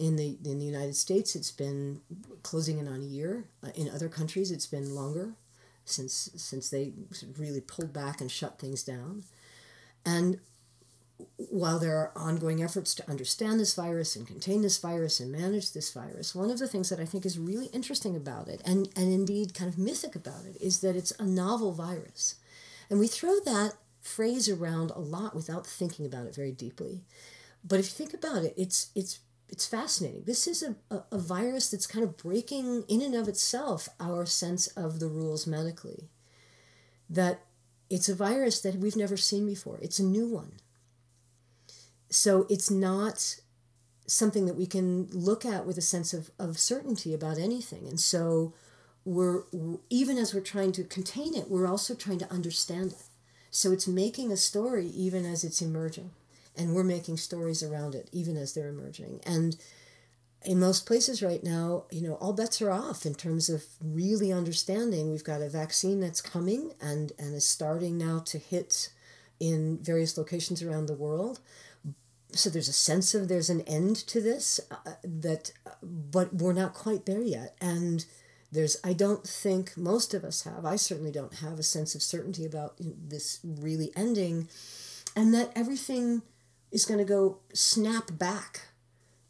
[0.00, 2.00] in the in the United States, it's been
[2.42, 3.44] closing in on a year.
[3.62, 5.34] Uh, in other countries, it's been longer
[5.84, 6.92] since since they
[7.38, 9.24] really pulled back and shut things down.
[10.04, 10.40] And
[11.50, 15.72] while there are ongoing efforts to understand this virus and contain this virus and manage
[15.72, 18.88] this virus, one of the things that I think is really interesting about it, and,
[18.96, 22.36] and indeed kind of mythic about it, is that it's a novel virus.
[22.88, 27.02] And we throw that phrase around a lot without thinking about it very deeply.
[27.62, 30.22] But if you think about it, it's it's it's fascinating.
[30.24, 34.24] This is a, a, a, virus that's kind of breaking in and of itself our
[34.24, 36.08] sense of the rules medically.
[37.08, 37.40] That
[37.88, 40.52] it's a virus that we've never seen before, it's a new one.
[42.10, 43.40] So it's not
[44.06, 47.86] something that we can look at with a sense of, of certainty about anything.
[47.88, 48.54] And so
[49.04, 49.44] we're,
[49.88, 53.02] even as we're trying to contain it, we're also trying to understand it.
[53.52, 56.10] So it's making a story even as it's emerging
[56.56, 59.20] and we're making stories around it even as they're emerging.
[59.26, 59.56] And
[60.42, 64.32] in most places right now you know all bets are off in terms of really
[64.32, 65.10] understanding.
[65.10, 68.90] We've got a vaccine that's coming and and is starting now to hit
[69.38, 71.40] in various locations around the world.
[72.32, 76.74] So there's a sense of there's an end to this uh, that but we're not
[76.74, 77.56] quite there yet.
[77.60, 78.04] And
[78.52, 82.02] there's i don't think most of us have i certainly don't have a sense of
[82.02, 84.48] certainty about this really ending
[85.16, 86.22] and that everything
[86.70, 88.68] is going to go snap back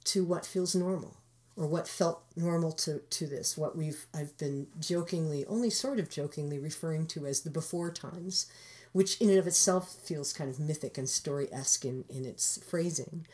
[0.04, 1.16] to what feels normal
[1.56, 6.08] or what felt normal to, to this, what we've I've been jokingly, only sort of
[6.08, 8.46] jokingly referring to as the before times,
[8.92, 13.26] which in and of itself feels kind of mythic and story-esque in, in its phrasing.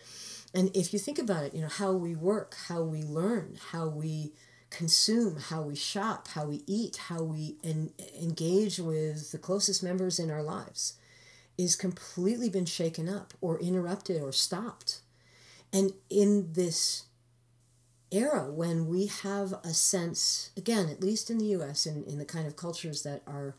[0.52, 3.88] And if you think about it, you know, how we work, how we learn, how
[3.88, 4.32] we
[4.70, 10.18] consume, how we shop, how we eat, how we en- engage with the closest members
[10.18, 10.94] in our lives
[11.58, 15.00] is completely been shaken up or interrupted or stopped.
[15.72, 17.04] And in this
[18.12, 22.24] era when we have a sense, again, at least in the US in, in the
[22.24, 23.54] kind of cultures that are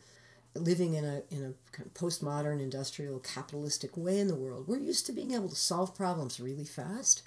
[0.54, 4.78] living in a, in a kind of postmodern industrial capitalistic way in the world, we're
[4.78, 7.22] used to being able to solve problems really fast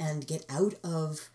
[0.00, 1.28] and get out of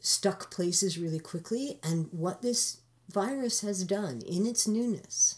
[0.00, 1.78] stuck places really quickly.
[1.82, 2.78] And what this
[3.08, 5.37] virus has done in its newness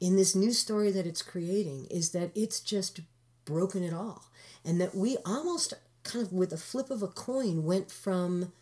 [0.00, 3.00] in this new story that it's creating is that it's just
[3.44, 4.24] broken it all.
[4.64, 8.52] And that we almost kind of with a flip of a coin went from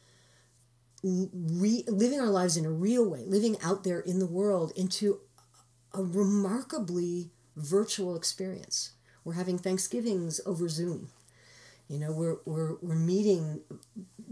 [1.03, 5.21] re- living our lives in a real way, living out there in the world, into
[5.95, 8.93] a remarkably virtual experience.
[9.25, 11.11] We're having Thanksgivings over Zoom.
[11.89, 13.61] You know, we're, we're, we're meeting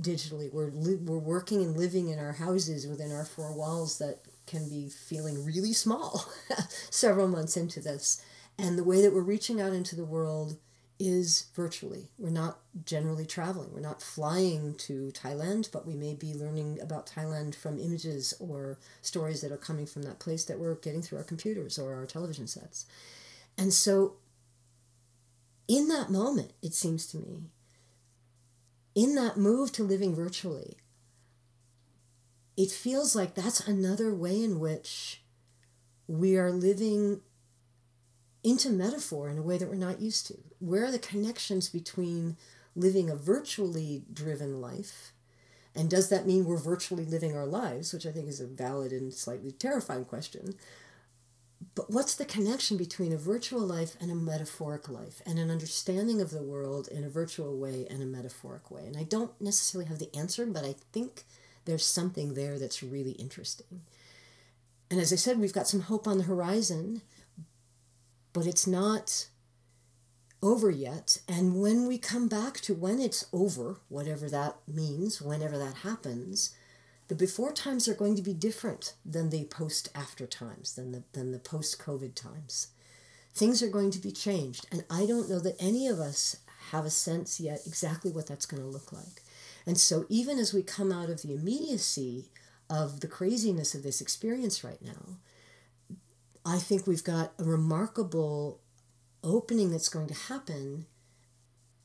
[0.00, 0.52] digitally.
[0.52, 4.68] We're, li- we're working and living in our houses within our four walls that can
[4.68, 6.24] be feeling really small
[6.90, 8.22] several months into this.
[8.58, 10.58] And the way that we're reaching out into the world
[10.98, 12.08] is virtually.
[12.18, 13.72] We're not generally traveling.
[13.72, 18.78] We're not flying to Thailand, but we may be learning about Thailand from images or
[19.02, 22.06] stories that are coming from that place that we're getting through our computers or our
[22.06, 22.86] television sets.
[23.58, 24.14] And so,
[25.68, 27.50] in that moment, it seems to me,
[28.94, 30.78] in that move to living virtually,
[32.56, 35.22] it feels like that's another way in which
[36.06, 37.20] we are living
[38.42, 40.38] into metaphor in a way that we're not used to.
[40.60, 42.36] Where are the connections between
[42.74, 45.12] living a virtually driven life?
[45.74, 48.92] And does that mean we're virtually living our lives, which I think is a valid
[48.92, 50.54] and slightly terrifying question?
[51.74, 56.20] But what's the connection between a virtual life and a metaphoric life and an understanding
[56.20, 58.86] of the world in a virtual way and a metaphoric way?
[58.86, 61.24] And I don't necessarily have the answer, but I think
[61.66, 63.82] there's something there that's really interesting.
[64.90, 67.02] And as I said, we've got some hope on the horizon,
[68.32, 69.26] but it's not
[70.42, 71.20] over yet.
[71.28, 76.54] And when we come back to when it's over, whatever that means, whenever that happens,
[77.08, 81.02] the before times are going to be different than the post after times, than the,
[81.12, 82.68] than the post COVID times.
[83.32, 84.66] Things are going to be changed.
[84.72, 86.36] And I don't know that any of us
[86.70, 89.22] have a sense yet exactly what that's going to look like.
[89.66, 92.30] And so, even as we come out of the immediacy
[92.70, 95.18] of the craziness of this experience right now,
[96.44, 98.60] I think we've got a remarkable
[99.24, 100.86] opening that's going to happen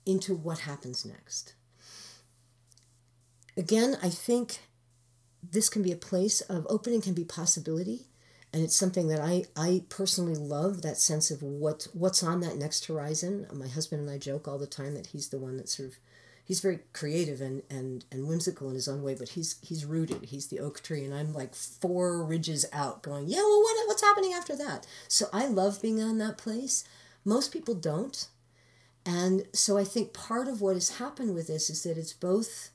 [0.05, 1.55] into what happens next.
[3.57, 4.59] Again, I think
[5.43, 8.05] this can be a place of opening can be possibility
[8.53, 12.57] and it's something that I, I personally love that sense of what what's on that
[12.57, 15.69] next horizon my husband and i joke all the time that he's the one that
[15.69, 15.95] sort of
[16.51, 20.25] he's very creative and, and, and whimsical in his own way but he's he's rooted.
[20.25, 24.01] He's the oak tree and i'm like four ridges out going yeah well what, what's
[24.01, 24.85] happening after that?
[25.07, 26.83] So i love being on that place.
[27.23, 28.27] Most people don't.
[29.05, 32.71] And so i think part of what has happened with this is that it's both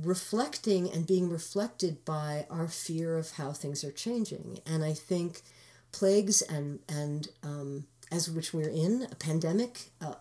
[0.00, 4.60] reflecting and being reflected by our fear of how things are changing.
[4.64, 5.42] And I think
[5.90, 10.14] plagues and and um, as which we're in a pandemic uh,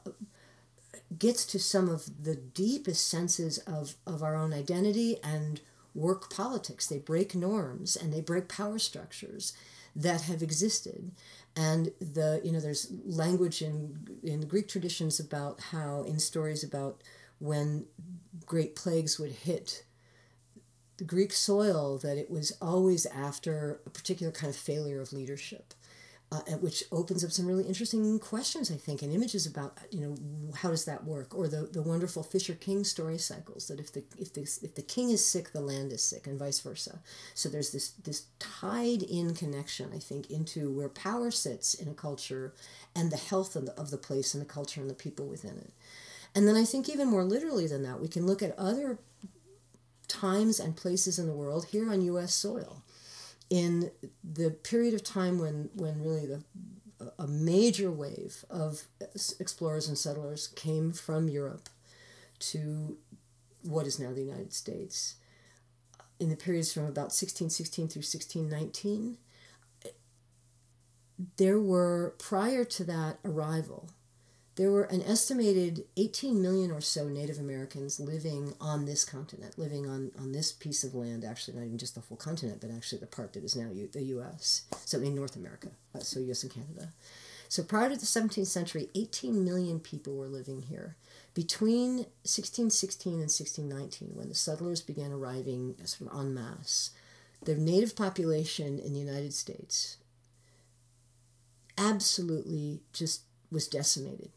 [1.18, 5.62] gets to some of the deepest senses of of our own identity and
[5.96, 6.88] work politics.
[6.88, 9.54] They break norms and they break power structures
[9.96, 11.12] that have existed.
[11.56, 17.02] And the you know there's language in in Greek traditions about how in stories about
[17.40, 17.86] when
[18.46, 19.84] great plagues would hit
[20.98, 25.74] the Greek soil, that it was always after a particular kind of failure of leadership.
[26.34, 30.16] Uh, which opens up some really interesting questions, I think, and images about you know
[30.56, 34.04] how does that work, or the, the wonderful Fisher King story cycles that if the
[34.18, 37.02] if the if the king is sick, the land is sick, and vice versa.
[37.36, 41.94] So there's this this tied in connection, I think, into where power sits in a
[41.94, 42.56] culture,
[42.96, 45.60] and the health of the, of the place and the culture and the people within
[45.60, 45.72] it.
[46.34, 48.98] And then I think even more literally than that, we can look at other
[50.08, 52.34] times and places in the world here on U.S.
[52.34, 52.82] soil.
[53.54, 53.92] In
[54.24, 56.44] the period of time when, when really the,
[57.20, 58.86] a major wave of
[59.40, 61.70] explorers and settlers came from Europe
[62.40, 62.98] to
[63.62, 65.18] what is now the United States,
[66.20, 69.20] in the periods from about 1616 through 1619,
[71.38, 73.92] there were, prior to that arrival,
[74.56, 79.90] there were an estimated 18 million or so Native Americans living on this continent, living
[79.90, 83.00] on, on this piece of land, actually, not even just the whole continent, but actually
[83.00, 86.44] the part that is now U- the US, so in North America, uh, so US
[86.44, 86.94] and Canada.
[87.50, 90.98] So prior to the 17th century, 18 million people were living here.
[91.34, 96.92] Between 1616 and 1619, when the settlers began arriving sort of en masse,
[97.44, 99.98] the native population in the United States
[101.78, 104.32] absolutely just was decimated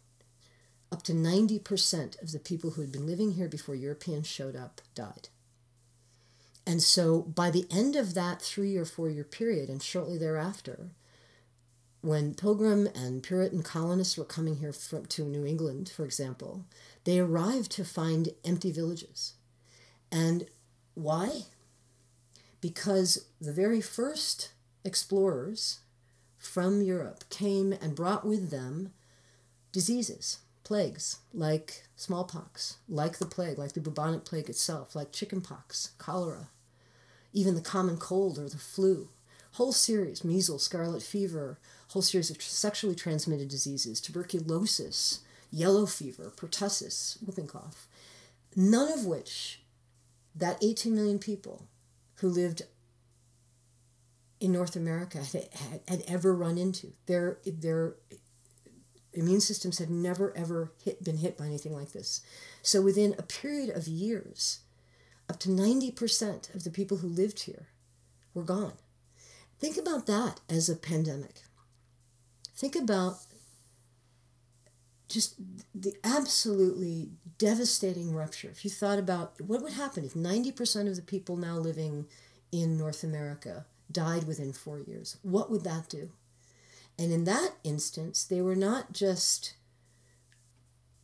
[0.93, 4.81] up to 90% of the people who had been living here before Europeans showed up
[4.95, 5.29] died.
[6.67, 10.91] And so by the end of that three or four year period, and shortly thereafter,
[12.01, 16.65] when Pilgrim and Puritan colonists were coming here from, to New England, for example,
[17.05, 19.35] they arrived to find empty villages.
[20.11, 20.47] And
[20.95, 21.43] why?
[22.61, 24.53] Because the very first
[24.85, 25.81] explorers
[26.37, 28.93] from Europe came and brought with them
[29.73, 36.49] diseases plagues like smallpox, like the plague, like the bubonic plague itself, like chickenpox, cholera,
[37.33, 39.09] even the common cold or the flu,
[39.53, 41.61] whole series, measles, scarlet fever,
[41.91, 45.21] whole series of sexually transmitted diseases, tuberculosis,
[45.53, 47.87] yellow fever, pertussis, whooping cough,
[48.57, 49.63] none of which
[50.35, 51.69] that 18 million people
[52.17, 52.63] who lived
[54.41, 56.93] in North America had, had, had ever run into.
[57.07, 57.95] Their, their
[59.17, 62.21] immune systems had never ever hit, been hit by anything like this.
[62.63, 64.61] So within a period of years,
[65.29, 67.69] up to 90% of the people who lived here
[68.35, 68.75] were gone.
[69.59, 71.43] Think about that as a pandemic.
[72.55, 73.19] Think about
[75.09, 75.37] just
[75.75, 78.49] the absolutely devastating rupture.
[78.51, 82.07] If you thought about what would happen if 90% of the people now living
[82.53, 86.11] in North America died within four years, what would that do?
[86.99, 89.55] And in that instance, they were not just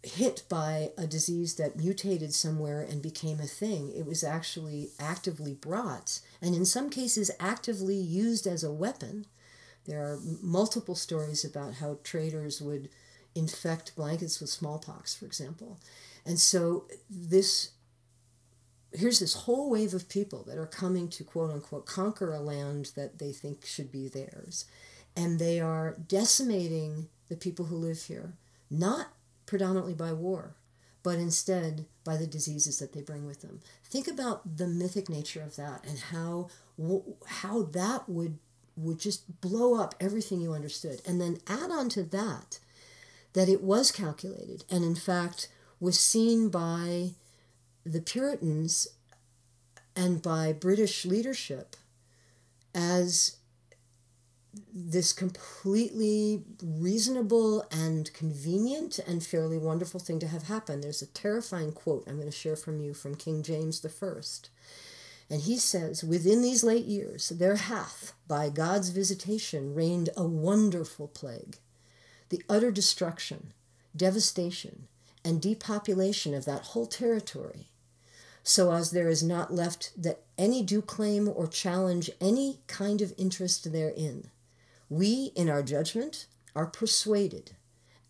[0.03, 3.93] hit by a disease that mutated somewhere and became a thing.
[3.95, 9.27] It was actually actively brought, and in some cases, actively used as a weapon.
[9.85, 12.89] There are multiple stories about how traders would
[13.35, 15.79] infect blankets with smallpox, for example.
[16.25, 17.71] And so, this
[18.95, 22.93] here's this whole wave of people that are coming to quote unquote conquer a land
[22.97, 24.67] that they think should be theirs.
[25.17, 28.35] And they are decimating the people who live here,
[28.71, 29.09] not
[29.47, 30.55] predominantly by war,
[31.03, 33.61] but instead by the diseases that they bring with them.
[33.85, 36.49] Think about the mythic nature of that and how
[37.27, 38.39] how that would
[38.77, 41.03] would just blow up everything you understood.
[41.07, 42.59] And then add on to that
[43.35, 45.49] that it was calculated and in fact
[45.81, 47.11] was seen by
[47.85, 48.89] the Puritans
[49.97, 51.77] and by British leadership
[52.75, 53.37] as
[54.75, 60.81] this completely reasonable and convenient and fairly wonderful thing to have happen.
[60.81, 64.21] There's a terrifying quote I'm going to share from you from King James I.
[65.31, 71.09] And he says, Within these late years, there hath, by God's visitation, reigned a wonderful
[71.09, 71.57] plague,
[72.29, 73.53] the utter destruction,
[73.97, 74.89] devastation,
[75.25, 77.69] and depopulation of that whole territory,
[78.43, 83.15] so as there is not left that any do claim or challenge any kind of
[83.17, 84.29] interest therein
[84.93, 87.53] we, in our judgment, are persuaded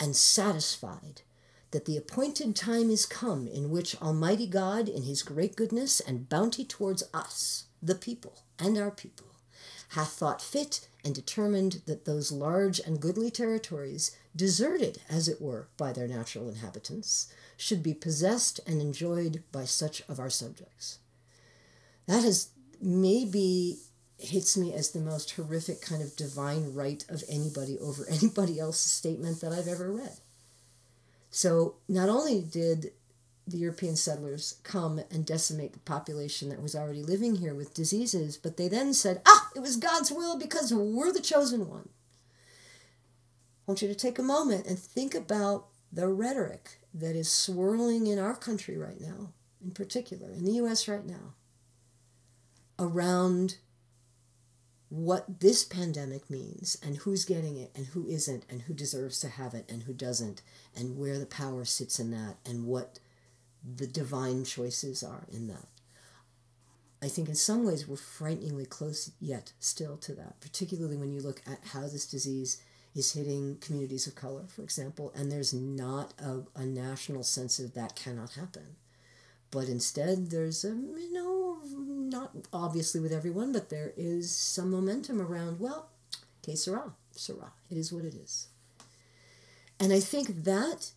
[0.00, 1.22] and satisfied
[1.70, 6.28] that the appointed time is come in which Almighty God, in his great goodness and
[6.28, 9.28] bounty towards us, the people, and our people,
[9.90, 15.68] hath thought fit and determined that those large and goodly territories, deserted, as it were,
[15.76, 20.98] by their natural inhabitants, should be possessed and enjoyed by such of our subjects.
[22.06, 22.48] That is
[22.80, 23.78] maybe
[24.24, 28.90] hits me as the most horrific kind of divine right of anybody over anybody else's
[28.90, 30.18] statement that I've ever read.
[31.30, 32.92] So not only did
[33.46, 38.36] the European settlers come and decimate the population that was already living here with diseases,
[38.36, 41.88] but they then said, ah, it was God's will because we're the chosen one.
[43.66, 48.06] I want you to take a moment and think about the rhetoric that is swirling
[48.06, 49.30] in our country right now,
[49.62, 51.34] in particular, in the US right now,
[52.78, 53.56] around
[54.92, 59.28] what this pandemic means and who's getting it and who isn't and who deserves to
[59.30, 60.42] have it and who doesn't
[60.76, 62.98] and where the power sits in that and what
[63.64, 65.66] the divine choices are in that.
[67.02, 71.22] I think in some ways we're frighteningly close yet still to that, particularly when you
[71.22, 72.62] look at how this disease
[72.94, 77.72] is hitting communities of color, for example, and there's not a, a national sense of
[77.72, 78.76] that cannot happen.
[79.50, 81.56] But instead, there's a, you know,
[82.12, 85.88] not obviously with everyone, but there is some momentum around, well,
[86.42, 87.52] que sera, sera.
[87.70, 88.48] It is what it is.
[89.80, 90.92] And I think that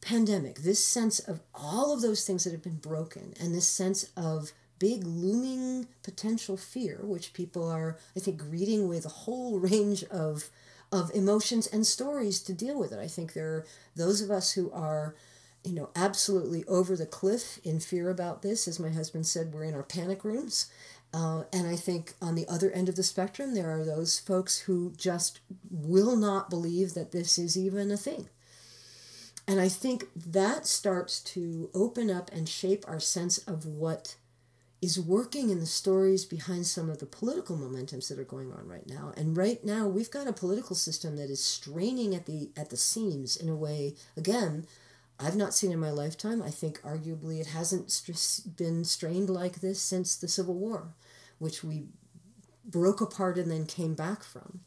[0.00, 4.10] pandemic, this sense of all of those things that have been broken, and this sense
[4.16, 10.04] of big looming potential fear, which people are, I think, greeting with a whole range
[10.04, 10.50] of
[10.92, 13.00] of emotions and stories to deal with it.
[13.00, 15.16] I think there are those of us who are
[15.64, 18.68] you know, absolutely over the cliff in fear about this.
[18.68, 20.70] As my husband said, we're in our panic rooms.
[21.12, 24.60] Uh, and I think on the other end of the spectrum, there are those folks
[24.60, 25.40] who just
[25.70, 28.28] will not believe that this is even a thing.
[29.46, 34.16] And I think that starts to open up and shape our sense of what
[34.82, 38.66] is working in the stories behind some of the political momentums that are going on
[38.66, 39.12] right now.
[39.16, 42.76] And right now, we've got a political system that is straining at the at the
[42.76, 44.66] seams in a way, again,
[45.18, 46.42] I've not seen in my lifetime.
[46.42, 50.94] I think arguably it hasn't st- been strained like this since the Civil War,
[51.38, 51.84] which we
[52.64, 54.60] broke apart and then came back from.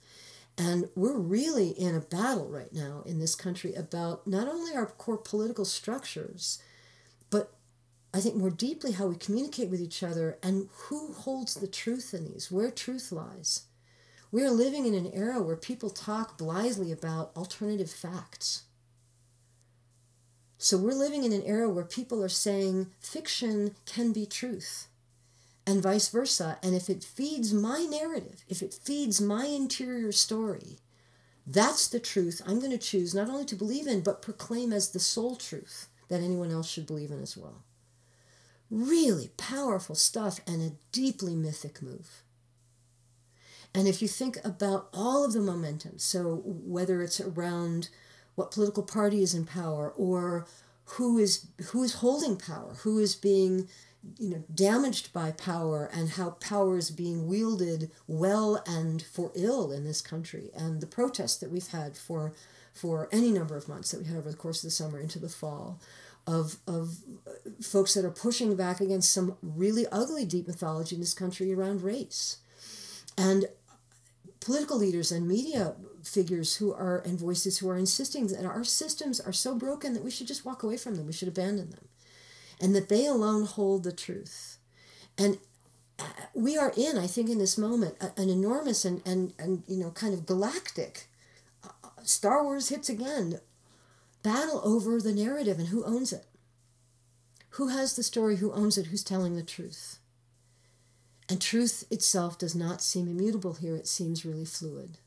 [0.58, 4.88] And we're really in a battle right now in this country about not only our
[4.88, 6.60] core political structures,
[7.30, 7.54] but
[8.14, 12.14] I think more deeply how we communicate with each other and who holds the truth
[12.14, 13.64] in these, where truth lies.
[14.32, 18.64] We are living in an era where people talk blithely about alternative facts
[20.58, 24.88] so we're living in an era where people are saying fiction can be truth
[25.68, 26.58] and vice versa.
[26.64, 30.80] And if it feeds my narrative, if it feeds my interior story,
[31.45, 34.89] that's the truth I'm going to choose not only to believe in, but proclaim as
[34.89, 37.64] the sole truth that anyone else should believe in as well.
[38.72, 42.24] Really powerful stuff and a deeply mythic move.
[43.74, 47.89] And if you think about all of the momentum, so whether it's around
[48.38, 50.46] what political party is in power or
[50.92, 53.68] who is who is holding power, who is being
[54.20, 59.72] you know damaged by power and how power is being wielded well and for ill
[59.72, 60.52] in this country.
[60.56, 62.32] And the protests that we've had for
[62.74, 65.18] for any number of months that we had over the course of the summer into
[65.18, 65.80] the fall
[66.28, 71.02] of of uh, folks that are pushing back against some really ugly deep mythology in
[71.02, 72.38] this country around race.
[73.18, 73.48] And
[74.42, 75.74] political leaders and media
[76.08, 80.03] figures who are and voices who are insisting that our systems are so broken that
[80.03, 81.88] we should just walk away from them we should abandon them
[82.60, 84.58] and that they alone hold the truth.
[85.18, 85.38] And
[85.99, 89.78] uh, we are in, I think, in this moment, an enormous and, and, and you
[89.78, 91.08] know, kind of galactic
[91.64, 93.39] uh, Star Wars hits again
[94.24, 96.26] battle over the narrative and who owns it.
[97.51, 99.99] Who has the story, who owns it, who's telling the truth.
[101.30, 104.97] And truth itself does not seem immutable here, it seems really fluid.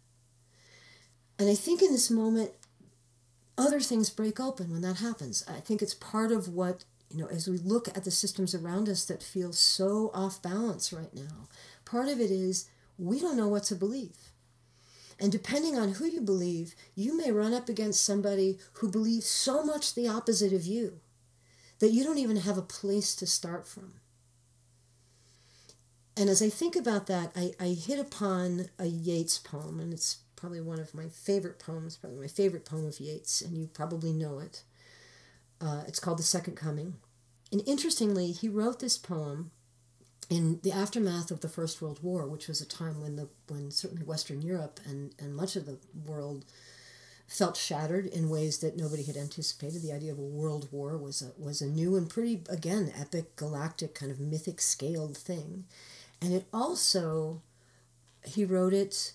[1.40, 2.50] And I think in this moment,
[3.56, 5.42] other things break open when that happens.
[5.48, 8.90] I think it's part of what you know, as we look at the systems around
[8.90, 11.48] us that feel so off balance right now,
[11.86, 12.68] part of it is
[12.98, 14.16] we don't know what to believe.
[15.18, 19.64] And depending on who you believe, you may run up against somebody who believes so
[19.64, 21.00] much the opposite of you
[21.78, 23.94] that you don't even have a place to start from.
[26.16, 30.18] And as I think about that, I, I hit upon a Yeats poem, and it's
[30.40, 34.12] probably one of my favorite poems, probably my favorite poem of Yeats, and you probably
[34.12, 34.62] know it.
[35.60, 36.94] Uh, it's called The Second Coming.
[37.52, 39.50] And interestingly, he wrote this poem
[40.30, 43.70] in the aftermath of the First World War, which was a time when the when
[43.70, 46.44] certainly Western Europe and, and much of the world
[47.26, 49.82] felt shattered in ways that nobody had anticipated.
[49.82, 53.36] The idea of a world war was a was a new and pretty again epic,
[53.36, 55.64] galactic, kind of mythic scaled thing.
[56.22, 57.42] And it also
[58.24, 59.12] he wrote it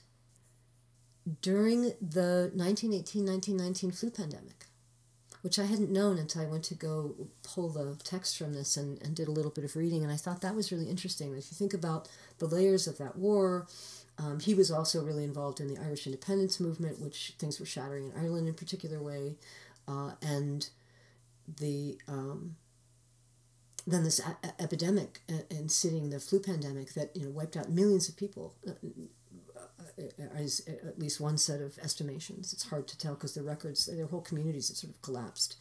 [1.41, 4.65] during the 1918-1919 flu pandemic
[5.45, 7.13] which I hadn't known until I went to go
[7.43, 10.01] pull the text from this and, and did a little bit of reading.
[10.01, 11.37] And I thought that was really interesting.
[11.37, 12.09] If you think about
[12.39, 13.67] the layers of that war,
[14.17, 18.07] um, he was also really involved in the Irish independence movement, which things were shattering
[18.07, 19.35] in Ireland in a particular way.
[19.87, 20.67] Uh, and
[21.59, 22.55] the um,
[23.85, 25.21] then this a- epidemic
[25.51, 28.71] and sitting the flu pandemic that you know wiped out millions of people uh,
[30.35, 32.53] as at least one set of estimations.
[32.53, 35.57] It's hard to tell because the records, their whole communities that sort of collapsed,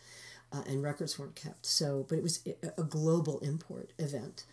[0.52, 1.66] uh, and records weren't kept.
[1.66, 2.40] So, but it was
[2.78, 4.44] a global import event,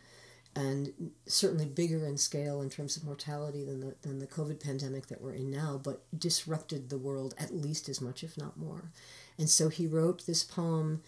[0.56, 5.08] and certainly bigger in scale in terms of mortality than the than the COVID pandemic
[5.08, 8.92] that we're in now, but disrupted the world at least as much, if not more.
[9.38, 11.04] And so he wrote this poem,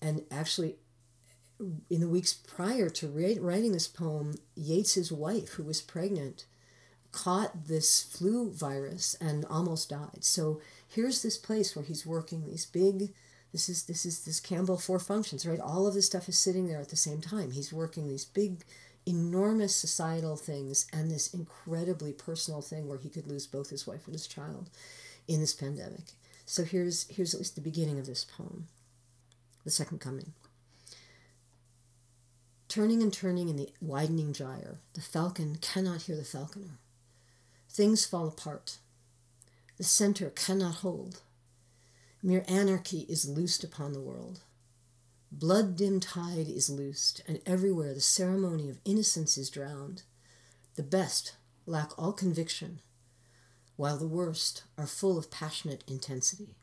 [0.00, 0.76] and actually
[1.90, 3.08] in the weeks prior to
[3.40, 6.46] writing this poem, Yeats's wife, who was pregnant,
[7.12, 10.22] caught this flu virus and almost died.
[10.24, 13.12] So here's this place where he's working these big
[13.52, 15.60] this is this is this Campbell four functions, right?
[15.60, 17.52] All of this stuff is sitting there at the same time.
[17.52, 18.64] He's working these big
[19.06, 24.04] enormous societal things and this incredibly personal thing where he could lose both his wife
[24.04, 24.68] and his child
[25.26, 26.12] in this pandemic.
[26.44, 28.68] So here's here's at least the beginning of this poem.
[29.64, 30.32] The second coming.
[32.68, 36.78] Turning and turning in the widening gyre, the falcon cannot hear the falconer.
[37.78, 38.78] Things fall apart.
[39.76, 41.20] The center cannot hold.
[42.24, 44.40] Mere anarchy is loosed upon the world.
[45.30, 50.02] Blood dimmed tide is loosed, and everywhere the ceremony of innocence is drowned.
[50.74, 52.80] The best lack all conviction,
[53.76, 56.56] while the worst are full of passionate intensity.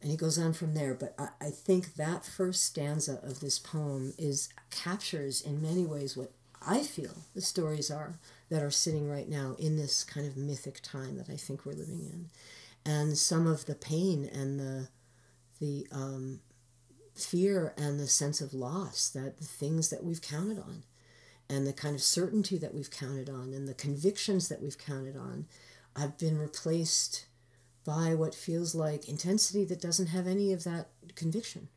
[0.00, 3.58] And he goes on from there, but I, I think that first stanza of this
[3.58, 6.30] poem is captures in many ways what
[6.66, 10.80] I feel the stories are that are sitting right now in this kind of mythic
[10.82, 12.30] time that I think we're living in,
[12.84, 14.88] and some of the pain and the
[15.60, 16.40] the um,
[17.14, 20.82] fear and the sense of loss that the things that we've counted on,
[21.48, 25.16] and the kind of certainty that we've counted on, and the convictions that we've counted
[25.16, 25.46] on,
[25.96, 27.26] have been replaced
[27.84, 31.68] by what feels like intensity that doesn't have any of that conviction.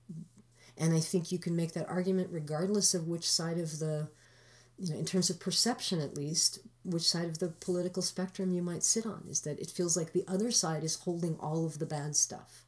[0.77, 4.09] And I think you can make that argument regardless of which side of the
[4.77, 8.61] you know, in terms of perception at least, which side of the political spectrum you
[8.61, 11.79] might sit on is that it feels like the other side is holding all of
[11.79, 12.63] the bad stuff.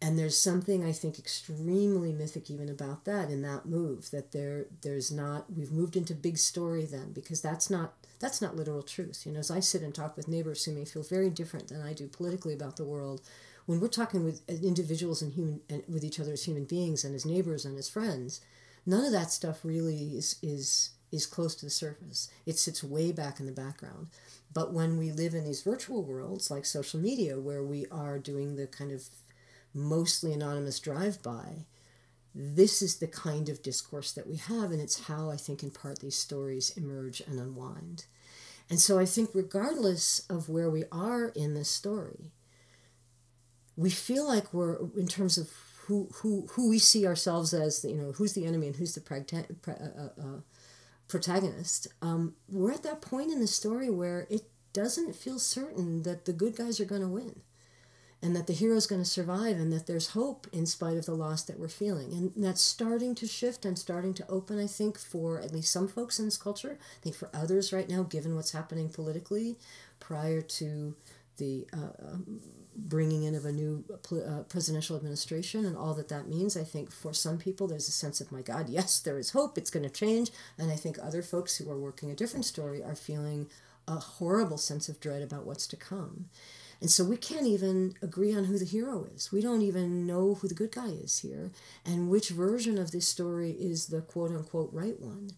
[0.00, 4.66] And there's something I think extremely mythic even about that in that move that there
[4.82, 9.24] there's not we've moved into big story then because that's not that's not literal truth.
[9.24, 11.80] You know, as I sit and talk with neighbors who may feel very different than
[11.80, 13.22] I do politically about the world,
[13.66, 17.14] when we're talking with individuals and human and with each other as human beings and
[17.14, 18.40] as neighbors and as friends,
[18.84, 22.30] none of that stuff really is is is close to the surface.
[22.46, 24.08] It sits way back in the background.
[24.52, 28.56] But when we live in these virtual worlds like social media, where we are doing
[28.56, 29.08] the kind of
[29.72, 31.66] mostly anonymous drive by,
[32.34, 35.70] this is the kind of discourse that we have, and it's how I think, in
[35.70, 38.06] part, these stories emerge and unwind.
[38.68, 42.32] And so I think, regardless of where we are in this story,
[43.76, 45.50] we feel like we're, in terms of
[45.86, 49.00] who, who, who we see ourselves as, you know, who's the enemy and who's the
[49.00, 50.40] pragta- uh, uh, uh,
[51.08, 54.42] protagonist, um, we're at that point in the story where it
[54.72, 57.40] doesn't feel certain that the good guys are going to win
[58.24, 61.04] and that the hero is going to survive and that there's hope in spite of
[61.04, 62.10] the loss that we're feeling.
[62.12, 65.88] And that's starting to shift and starting to open i think for at least some
[65.88, 66.78] folks in this culture.
[66.80, 69.58] I think for others right now given what's happening politically
[70.00, 70.96] prior to
[71.36, 72.40] the uh, um,
[72.76, 76.90] bringing in of a new uh, presidential administration and all that that means i think
[76.90, 79.82] for some people there's a sense of my god yes there is hope it's going
[79.82, 83.46] to change and i think other folks who are working a different story are feeling
[83.86, 86.26] a horrible sense of dread about what's to come
[86.80, 89.32] and so we can't even agree on who the hero is.
[89.32, 91.50] We don't even know who the good guy is here
[91.84, 95.30] and which version of this story is the quote unquote right one.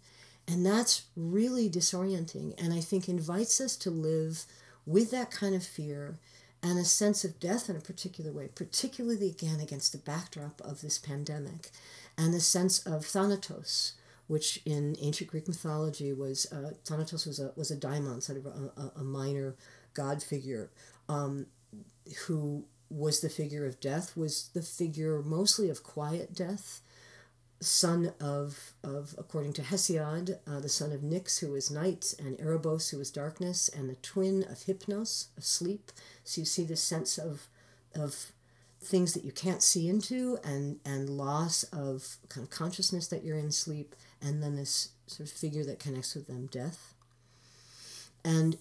[0.48, 4.44] And that's really disorienting and I think invites us to live
[4.86, 6.18] with that kind of fear
[6.62, 10.80] and a sense of death in a particular way, particularly again against the backdrop of
[10.80, 11.70] this pandemic,
[12.18, 13.92] and the sense of Thanatos,
[14.26, 18.46] which in ancient Greek mythology was uh, Thanatos was a was a daimon, sort of
[18.46, 19.54] a, a, minor
[19.94, 20.70] god figure
[21.08, 21.46] um,
[22.26, 26.80] who was the figure of death, was the figure mostly of quiet death,
[27.60, 32.36] son of, of according to Hesiod, uh, the son of Nyx, who is night, and
[32.38, 35.90] Erebos, who is darkness, and the twin of Hypnos, of sleep.
[36.24, 37.48] So you see this sense of,
[37.94, 38.32] of
[38.80, 43.38] things that you can't see into and, and loss of kind of consciousness that you're
[43.38, 46.94] in sleep, and then this sort of figure that connects with them, death.
[48.24, 48.58] And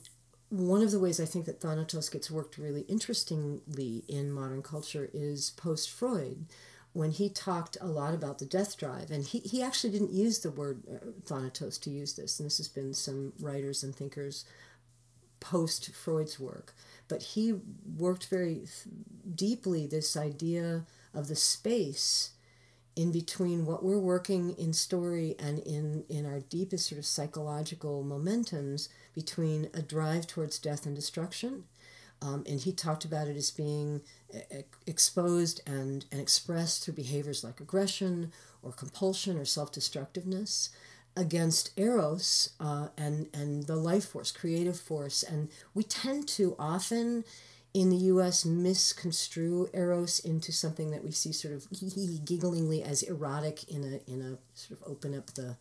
[0.49, 5.09] one of the ways I think that Thanatos gets worked really interestingly in modern culture
[5.13, 6.45] is post Freud,
[6.95, 9.11] when he talked a lot about the death drive.
[9.11, 12.55] And he, he actually didn't use the word uh, Thanatos to use this, and this
[12.55, 14.45] has been some writers and thinkers
[15.41, 16.73] post Freud's work.
[17.09, 17.55] But he
[17.97, 18.61] worked very
[19.35, 22.31] deeply this idea of the space
[22.95, 28.05] in between what we're working in story and in, in our deepest sort of psychological
[28.05, 31.65] momentums between a drive towards death and destruction.
[32.25, 34.01] Um, and he talked about it as being
[34.87, 38.31] exposed and, and expressed through behaviors like aggression
[38.63, 40.69] or compulsion or self destructiveness
[41.15, 45.23] against eros uh, and, and the life force, creative force.
[45.23, 47.23] And we tend to often
[47.73, 53.65] in the US misconstrue eros into something that we see sort of gigglingly as erotic
[53.69, 55.57] in a in a sort of open up the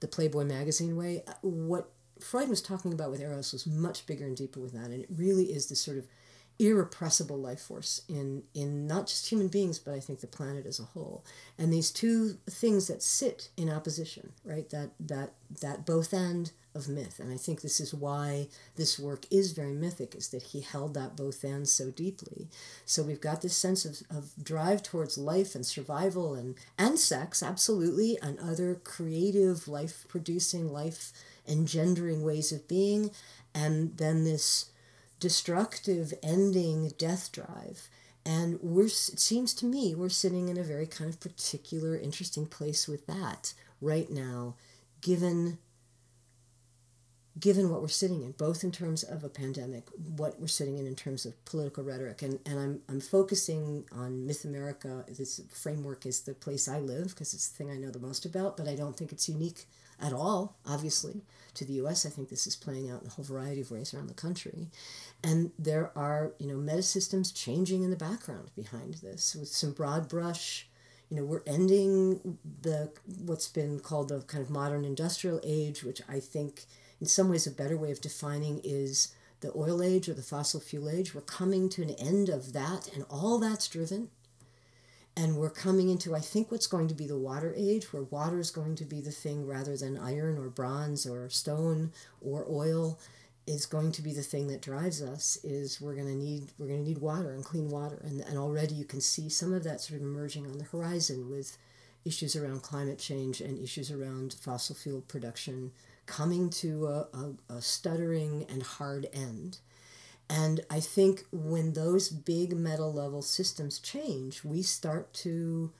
[0.00, 1.22] the Playboy magazine way.
[1.40, 1.88] What
[2.22, 5.08] Freud was talking about with eros was much bigger and deeper with that, and it
[5.14, 6.06] really is this sort of
[6.58, 10.78] irrepressible life force in in not just human beings but i think the planet as
[10.78, 11.24] a whole.
[11.58, 16.88] And these two things that sit in opposition right that that that both end of
[16.88, 17.18] myth.
[17.18, 20.94] And i think this is why this work is very mythic is that he held
[20.94, 22.48] that both ends so deeply.
[22.84, 27.42] So we've got this sense of, of drive towards life and survival and and sex
[27.42, 31.12] absolutely and other creative life producing life
[31.46, 33.10] engendering ways of being
[33.54, 34.70] and then this
[35.20, 37.88] destructive ending death drive.
[38.24, 42.46] And we're it seems to me we're sitting in a very kind of particular interesting
[42.46, 44.54] place with that right now
[45.00, 45.58] given
[47.38, 50.86] given what we're sitting in both in terms of a pandemic what we're sitting in
[50.86, 52.22] in terms of political rhetoric.
[52.22, 57.08] And, and I'm, I'm focusing on myth america this framework is the place i live
[57.08, 59.66] because it's the thing i know the most about but i don't think it's unique
[60.02, 61.22] at all, obviously,
[61.54, 62.04] to the US.
[62.04, 64.68] I think this is playing out in a whole variety of ways around the country.
[65.22, 69.72] And there are, you know, meta systems changing in the background behind this with some
[69.72, 70.68] broad brush.
[71.08, 72.90] You know, we're ending the
[73.24, 76.64] what's been called the kind of modern industrial age, which I think
[77.00, 80.60] in some ways a better way of defining is the oil age or the fossil
[80.60, 81.14] fuel age.
[81.14, 84.08] We're coming to an end of that, and all that's driven
[85.16, 88.40] and we're coming into i think what's going to be the water age where water
[88.40, 92.98] is going to be the thing rather than iron or bronze or stone or oil
[93.46, 96.68] is going to be the thing that drives us is we're going to need we're
[96.68, 98.00] going to need water and clean water.
[98.04, 101.28] And, and already you can see some of that sort of emerging on the horizon
[101.30, 101.56] with
[102.04, 105.72] issues around climate change and issues around fossil fuel production
[106.06, 109.58] coming to a, a, a stuttering and hard end
[110.32, 115.72] and I think when those big meta level systems change, we start to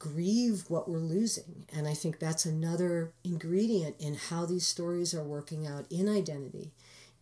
[0.00, 1.64] grieve what we're losing.
[1.72, 6.72] And I think that's another ingredient in how these stories are working out in identity,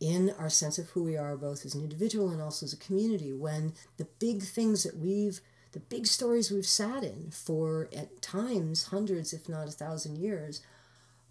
[0.00, 2.78] in our sense of who we are, both as an individual and also as a
[2.78, 5.42] community, when the big things that we've
[5.72, 10.62] the big stories we've sat in for at times hundreds, if not a thousand years,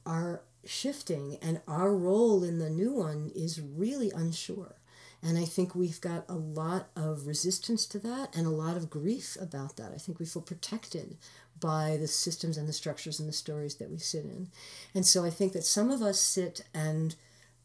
[0.05, 4.75] are shifting, and our role in the new one is really unsure.
[5.23, 8.89] And I think we've got a lot of resistance to that and a lot of
[8.89, 9.91] grief about that.
[9.93, 11.17] I think we feel protected
[11.59, 14.47] by the systems and the structures and the stories that we sit in.
[14.95, 17.15] And so I think that some of us sit and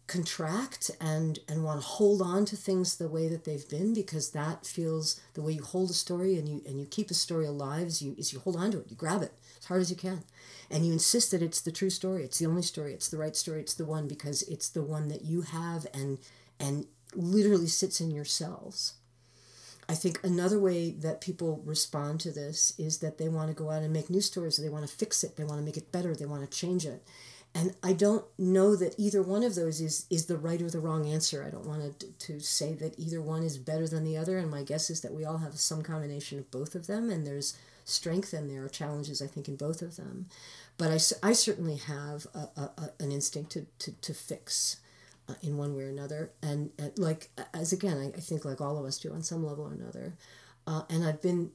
[0.06, 4.30] contract and and want to hold on to things the way that they've been because
[4.30, 7.44] that feels the way you hold a story and you and you keep a story
[7.44, 8.86] alive is you is you hold on to it.
[8.88, 10.22] You grab it as hard as you can.
[10.70, 12.22] And you insist that it's the true story.
[12.22, 12.92] It's the only story.
[12.92, 13.60] It's the right story.
[13.60, 16.18] It's the one because it's the one that you have and
[16.60, 16.86] and
[17.16, 18.94] literally sits in your cells
[19.88, 23.70] I think another way that people respond to this is that they want to go
[23.70, 24.56] out and make new stories.
[24.56, 25.36] They want to fix it.
[25.36, 26.14] They want to make it better.
[26.14, 27.04] They want to change it.
[27.54, 30.80] And I don't know that either one of those is, is the right or the
[30.80, 31.42] wrong answer.
[31.42, 34.36] I don't want to, to say that either one is better than the other.
[34.36, 37.08] And my guess is that we all have some combination of both of them.
[37.08, 40.26] And there's strength and there are challenges, I think, in both of them.
[40.76, 44.78] But I, I certainly have a, a, a an instinct to, to, to fix
[45.42, 46.32] in one way or another.
[46.42, 49.44] And, and like, as again, I, I think like all of us do on some
[49.44, 50.16] level or another.
[50.66, 51.50] Uh, and I've been,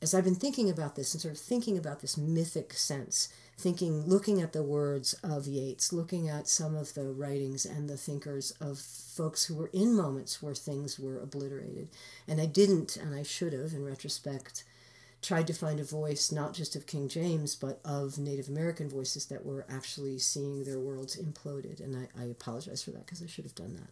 [0.00, 4.06] as I've been thinking about this and sort of thinking about this mythic sense, thinking,
[4.06, 8.52] looking at the words of Yeats, looking at some of the writings and the thinkers
[8.60, 11.88] of folks who were in moments where things were obliterated.
[12.28, 14.62] And I didn't, and I should have, in retrospect,
[15.20, 19.26] tried to find a voice not just of King James, but of Native American voices
[19.26, 21.80] that were actually seeing their worlds imploded.
[21.80, 23.90] And I, I apologize for that because I should have done that.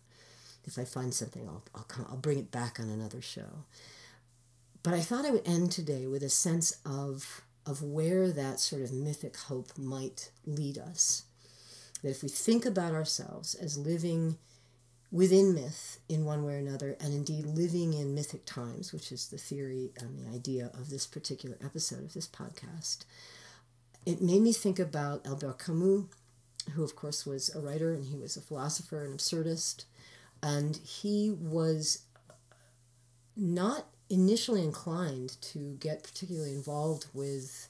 [0.64, 3.64] If I find something, I'll, I'll, come, I'll bring it back on another show.
[4.82, 8.82] But I thought I would end today with a sense of of where that sort
[8.82, 11.24] of mythic hope might lead us.
[12.02, 14.38] That if we think about ourselves as living
[15.12, 19.28] within myth in one way or another, and indeed living in mythic times, which is
[19.28, 23.04] the theory and the idea of this particular episode of this podcast,
[24.04, 26.04] it made me think about Albert Camus,
[26.74, 29.84] who, of course, was a writer and he was a philosopher and absurdist.
[30.42, 32.02] And he was
[33.36, 37.68] not initially inclined to get particularly involved with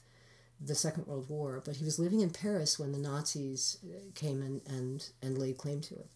[0.59, 3.77] the Second World War, but he was living in Paris when the Nazis
[4.15, 6.09] came and, and, and laid claim to it.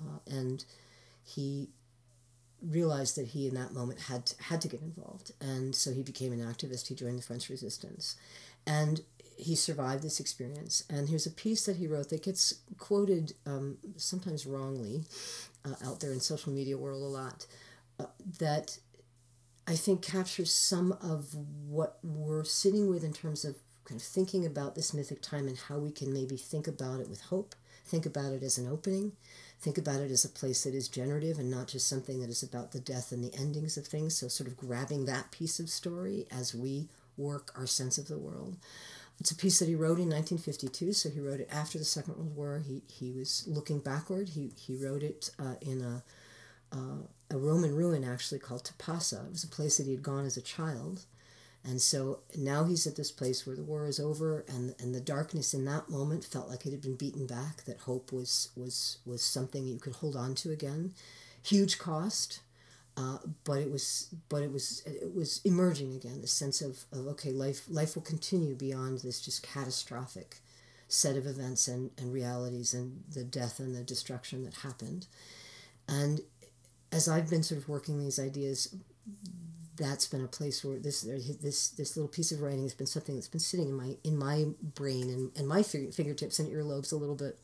[0.00, 0.64] Uh, and
[1.22, 1.68] he
[2.62, 5.32] realized that he, in that moment, had to, had to get involved.
[5.40, 6.88] And so he became an activist.
[6.88, 8.16] He joined the French resistance.
[8.66, 9.00] And
[9.36, 10.84] he survived this experience.
[10.90, 15.04] And here's a piece that he wrote that gets quoted um, sometimes wrongly
[15.64, 17.46] uh, out there in social media world a lot.
[17.98, 18.06] Uh,
[18.38, 18.78] that
[19.66, 21.34] I think captures some of
[21.68, 25.56] what we're sitting with in terms of kind of thinking about this mythic time and
[25.56, 27.54] how we can maybe think about it with hope,
[27.84, 29.12] think about it as an opening,
[29.60, 32.42] think about it as a place that is generative and not just something that is
[32.42, 34.16] about the death and the endings of things.
[34.16, 38.18] So, sort of grabbing that piece of story as we work our sense of the
[38.18, 38.56] world.
[39.18, 42.16] It's a piece that he wrote in 1952, so he wrote it after the Second
[42.16, 42.62] World War.
[42.66, 44.30] He, he was looking backward.
[44.30, 46.02] He, he wrote it uh, in a
[46.72, 49.26] uh, a Roman ruin actually called Tipasa.
[49.26, 51.04] It was a place that he had gone as a child.
[51.62, 55.00] And so now he's at this place where the war is over and, and the
[55.00, 58.98] darkness in that moment felt like it had been beaten back, that hope was, was,
[59.04, 60.94] was something you could hold on to again.
[61.42, 62.40] Huge cost,
[62.96, 67.06] uh, but it was but it was it was emerging again, the sense of, of
[67.06, 70.36] okay, life life will continue beyond this just catastrophic
[70.88, 75.06] set of events and, and realities and the death and the destruction that happened.
[75.88, 76.20] And
[76.92, 78.74] as I've been sort of working these ideas,
[79.80, 81.02] that's been a place where this
[81.40, 84.16] this this little piece of writing has been something that's been sitting in my in
[84.16, 87.38] my brain and, and my fingertips and earlobes a little bit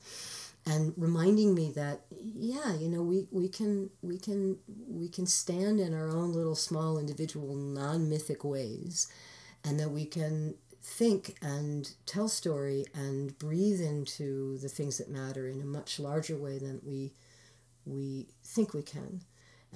[0.67, 4.59] and reminding me that yeah you know we, we can we can
[4.89, 9.07] we can stand in our own little small individual non-mythic ways
[9.65, 15.49] and that we can think and tell story and breathe into the things that matter
[15.49, 17.13] in a much larger way than we
[17.87, 19.21] we think we can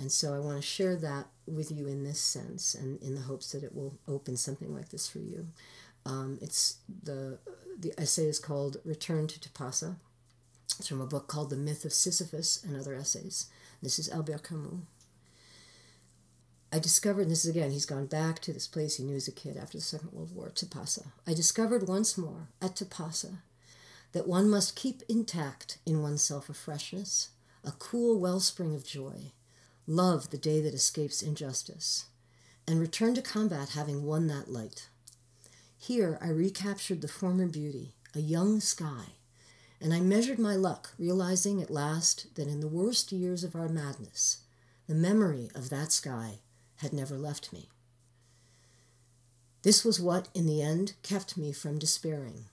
[0.00, 3.20] and so I want to share that with you in this sense and in the
[3.20, 5.48] hopes that it will open something like this for you.
[6.06, 7.38] Um, it's the,
[7.78, 9.96] the essay is called Return to Tipasa.
[10.78, 13.50] It's from a book called The Myth of Sisyphus and Other Essays.
[13.82, 14.80] This is Albert Camus.
[16.72, 19.28] I discovered, and this is again, he's gone back to this place he knew as
[19.28, 21.08] a kid after the Second World War, Tipasa.
[21.26, 23.38] I discovered once more at Tipasa
[24.12, 27.30] that one must keep intact in oneself a freshness,
[27.64, 29.32] a cool wellspring of joy,
[29.90, 32.06] love the day that escapes injustice,
[32.64, 34.88] and return to combat having won that light.
[35.76, 39.14] Here I recaptured the former beauty, a young sky,
[39.80, 43.68] and I measured my luck, realizing at last that in the worst years of our
[43.68, 44.44] madness,
[44.86, 46.38] the memory of that sky
[46.76, 47.68] had never left me.
[49.62, 52.44] This was what, in the end, kept me from despairing.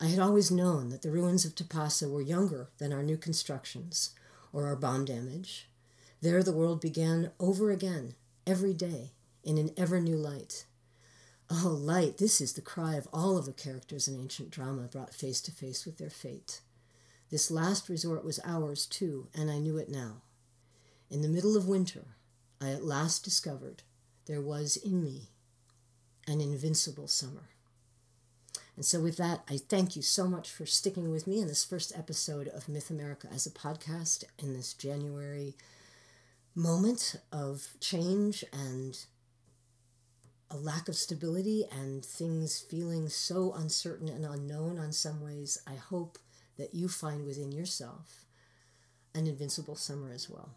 [0.00, 4.10] I had always known that the ruins of Tipasa were younger than our new constructions
[4.52, 5.68] or our bomb damage.
[6.24, 8.14] There the world began over again,
[8.46, 9.12] every day,
[9.42, 10.64] in an ever new light.
[11.50, 15.12] Oh, light, this is the cry of all of the characters in ancient drama brought
[15.12, 16.62] face to face with their fate.
[17.30, 20.22] This last resort was ours, too, and I knew it now.
[21.10, 22.16] In the middle of winter,
[22.58, 23.82] I at last discovered
[24.24, 25.28] there was in me
[26.26, 27.50] an invincible summer.
[28.76, 31.66] And so, with that, I thank you so much for sticking with me in this
[31.66, 35.54] first episode of Myth America as a podcast in this January
[36.54, 39.06] moment of change and
[40.50, 45.58] a lack of stability and things feeling so uncertain and unknown on some ways.
[45.66, 46.18] I hope
[46.56, 48.26] that you find within yourself
[49.14, 50.50] an invincible summer as well.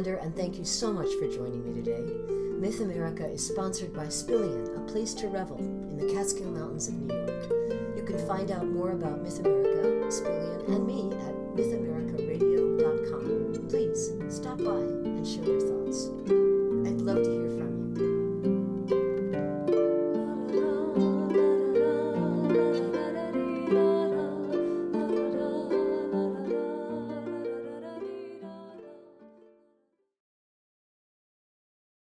[0.00, 2.00] And thank you so much for joining me today.
[2.58, 6.94] Myth America is sponsored by Spillian, a place to revel in the Catskill Mountains of
[6.94, 7.52] New York.
[7.98, 13.68] You can find out more about Myth America, Spillian, and me at mythamericaradio.com.
[13.68, 16.08] Please stop by and share your thoughts.
[16.88, 17.49] I'd love to hear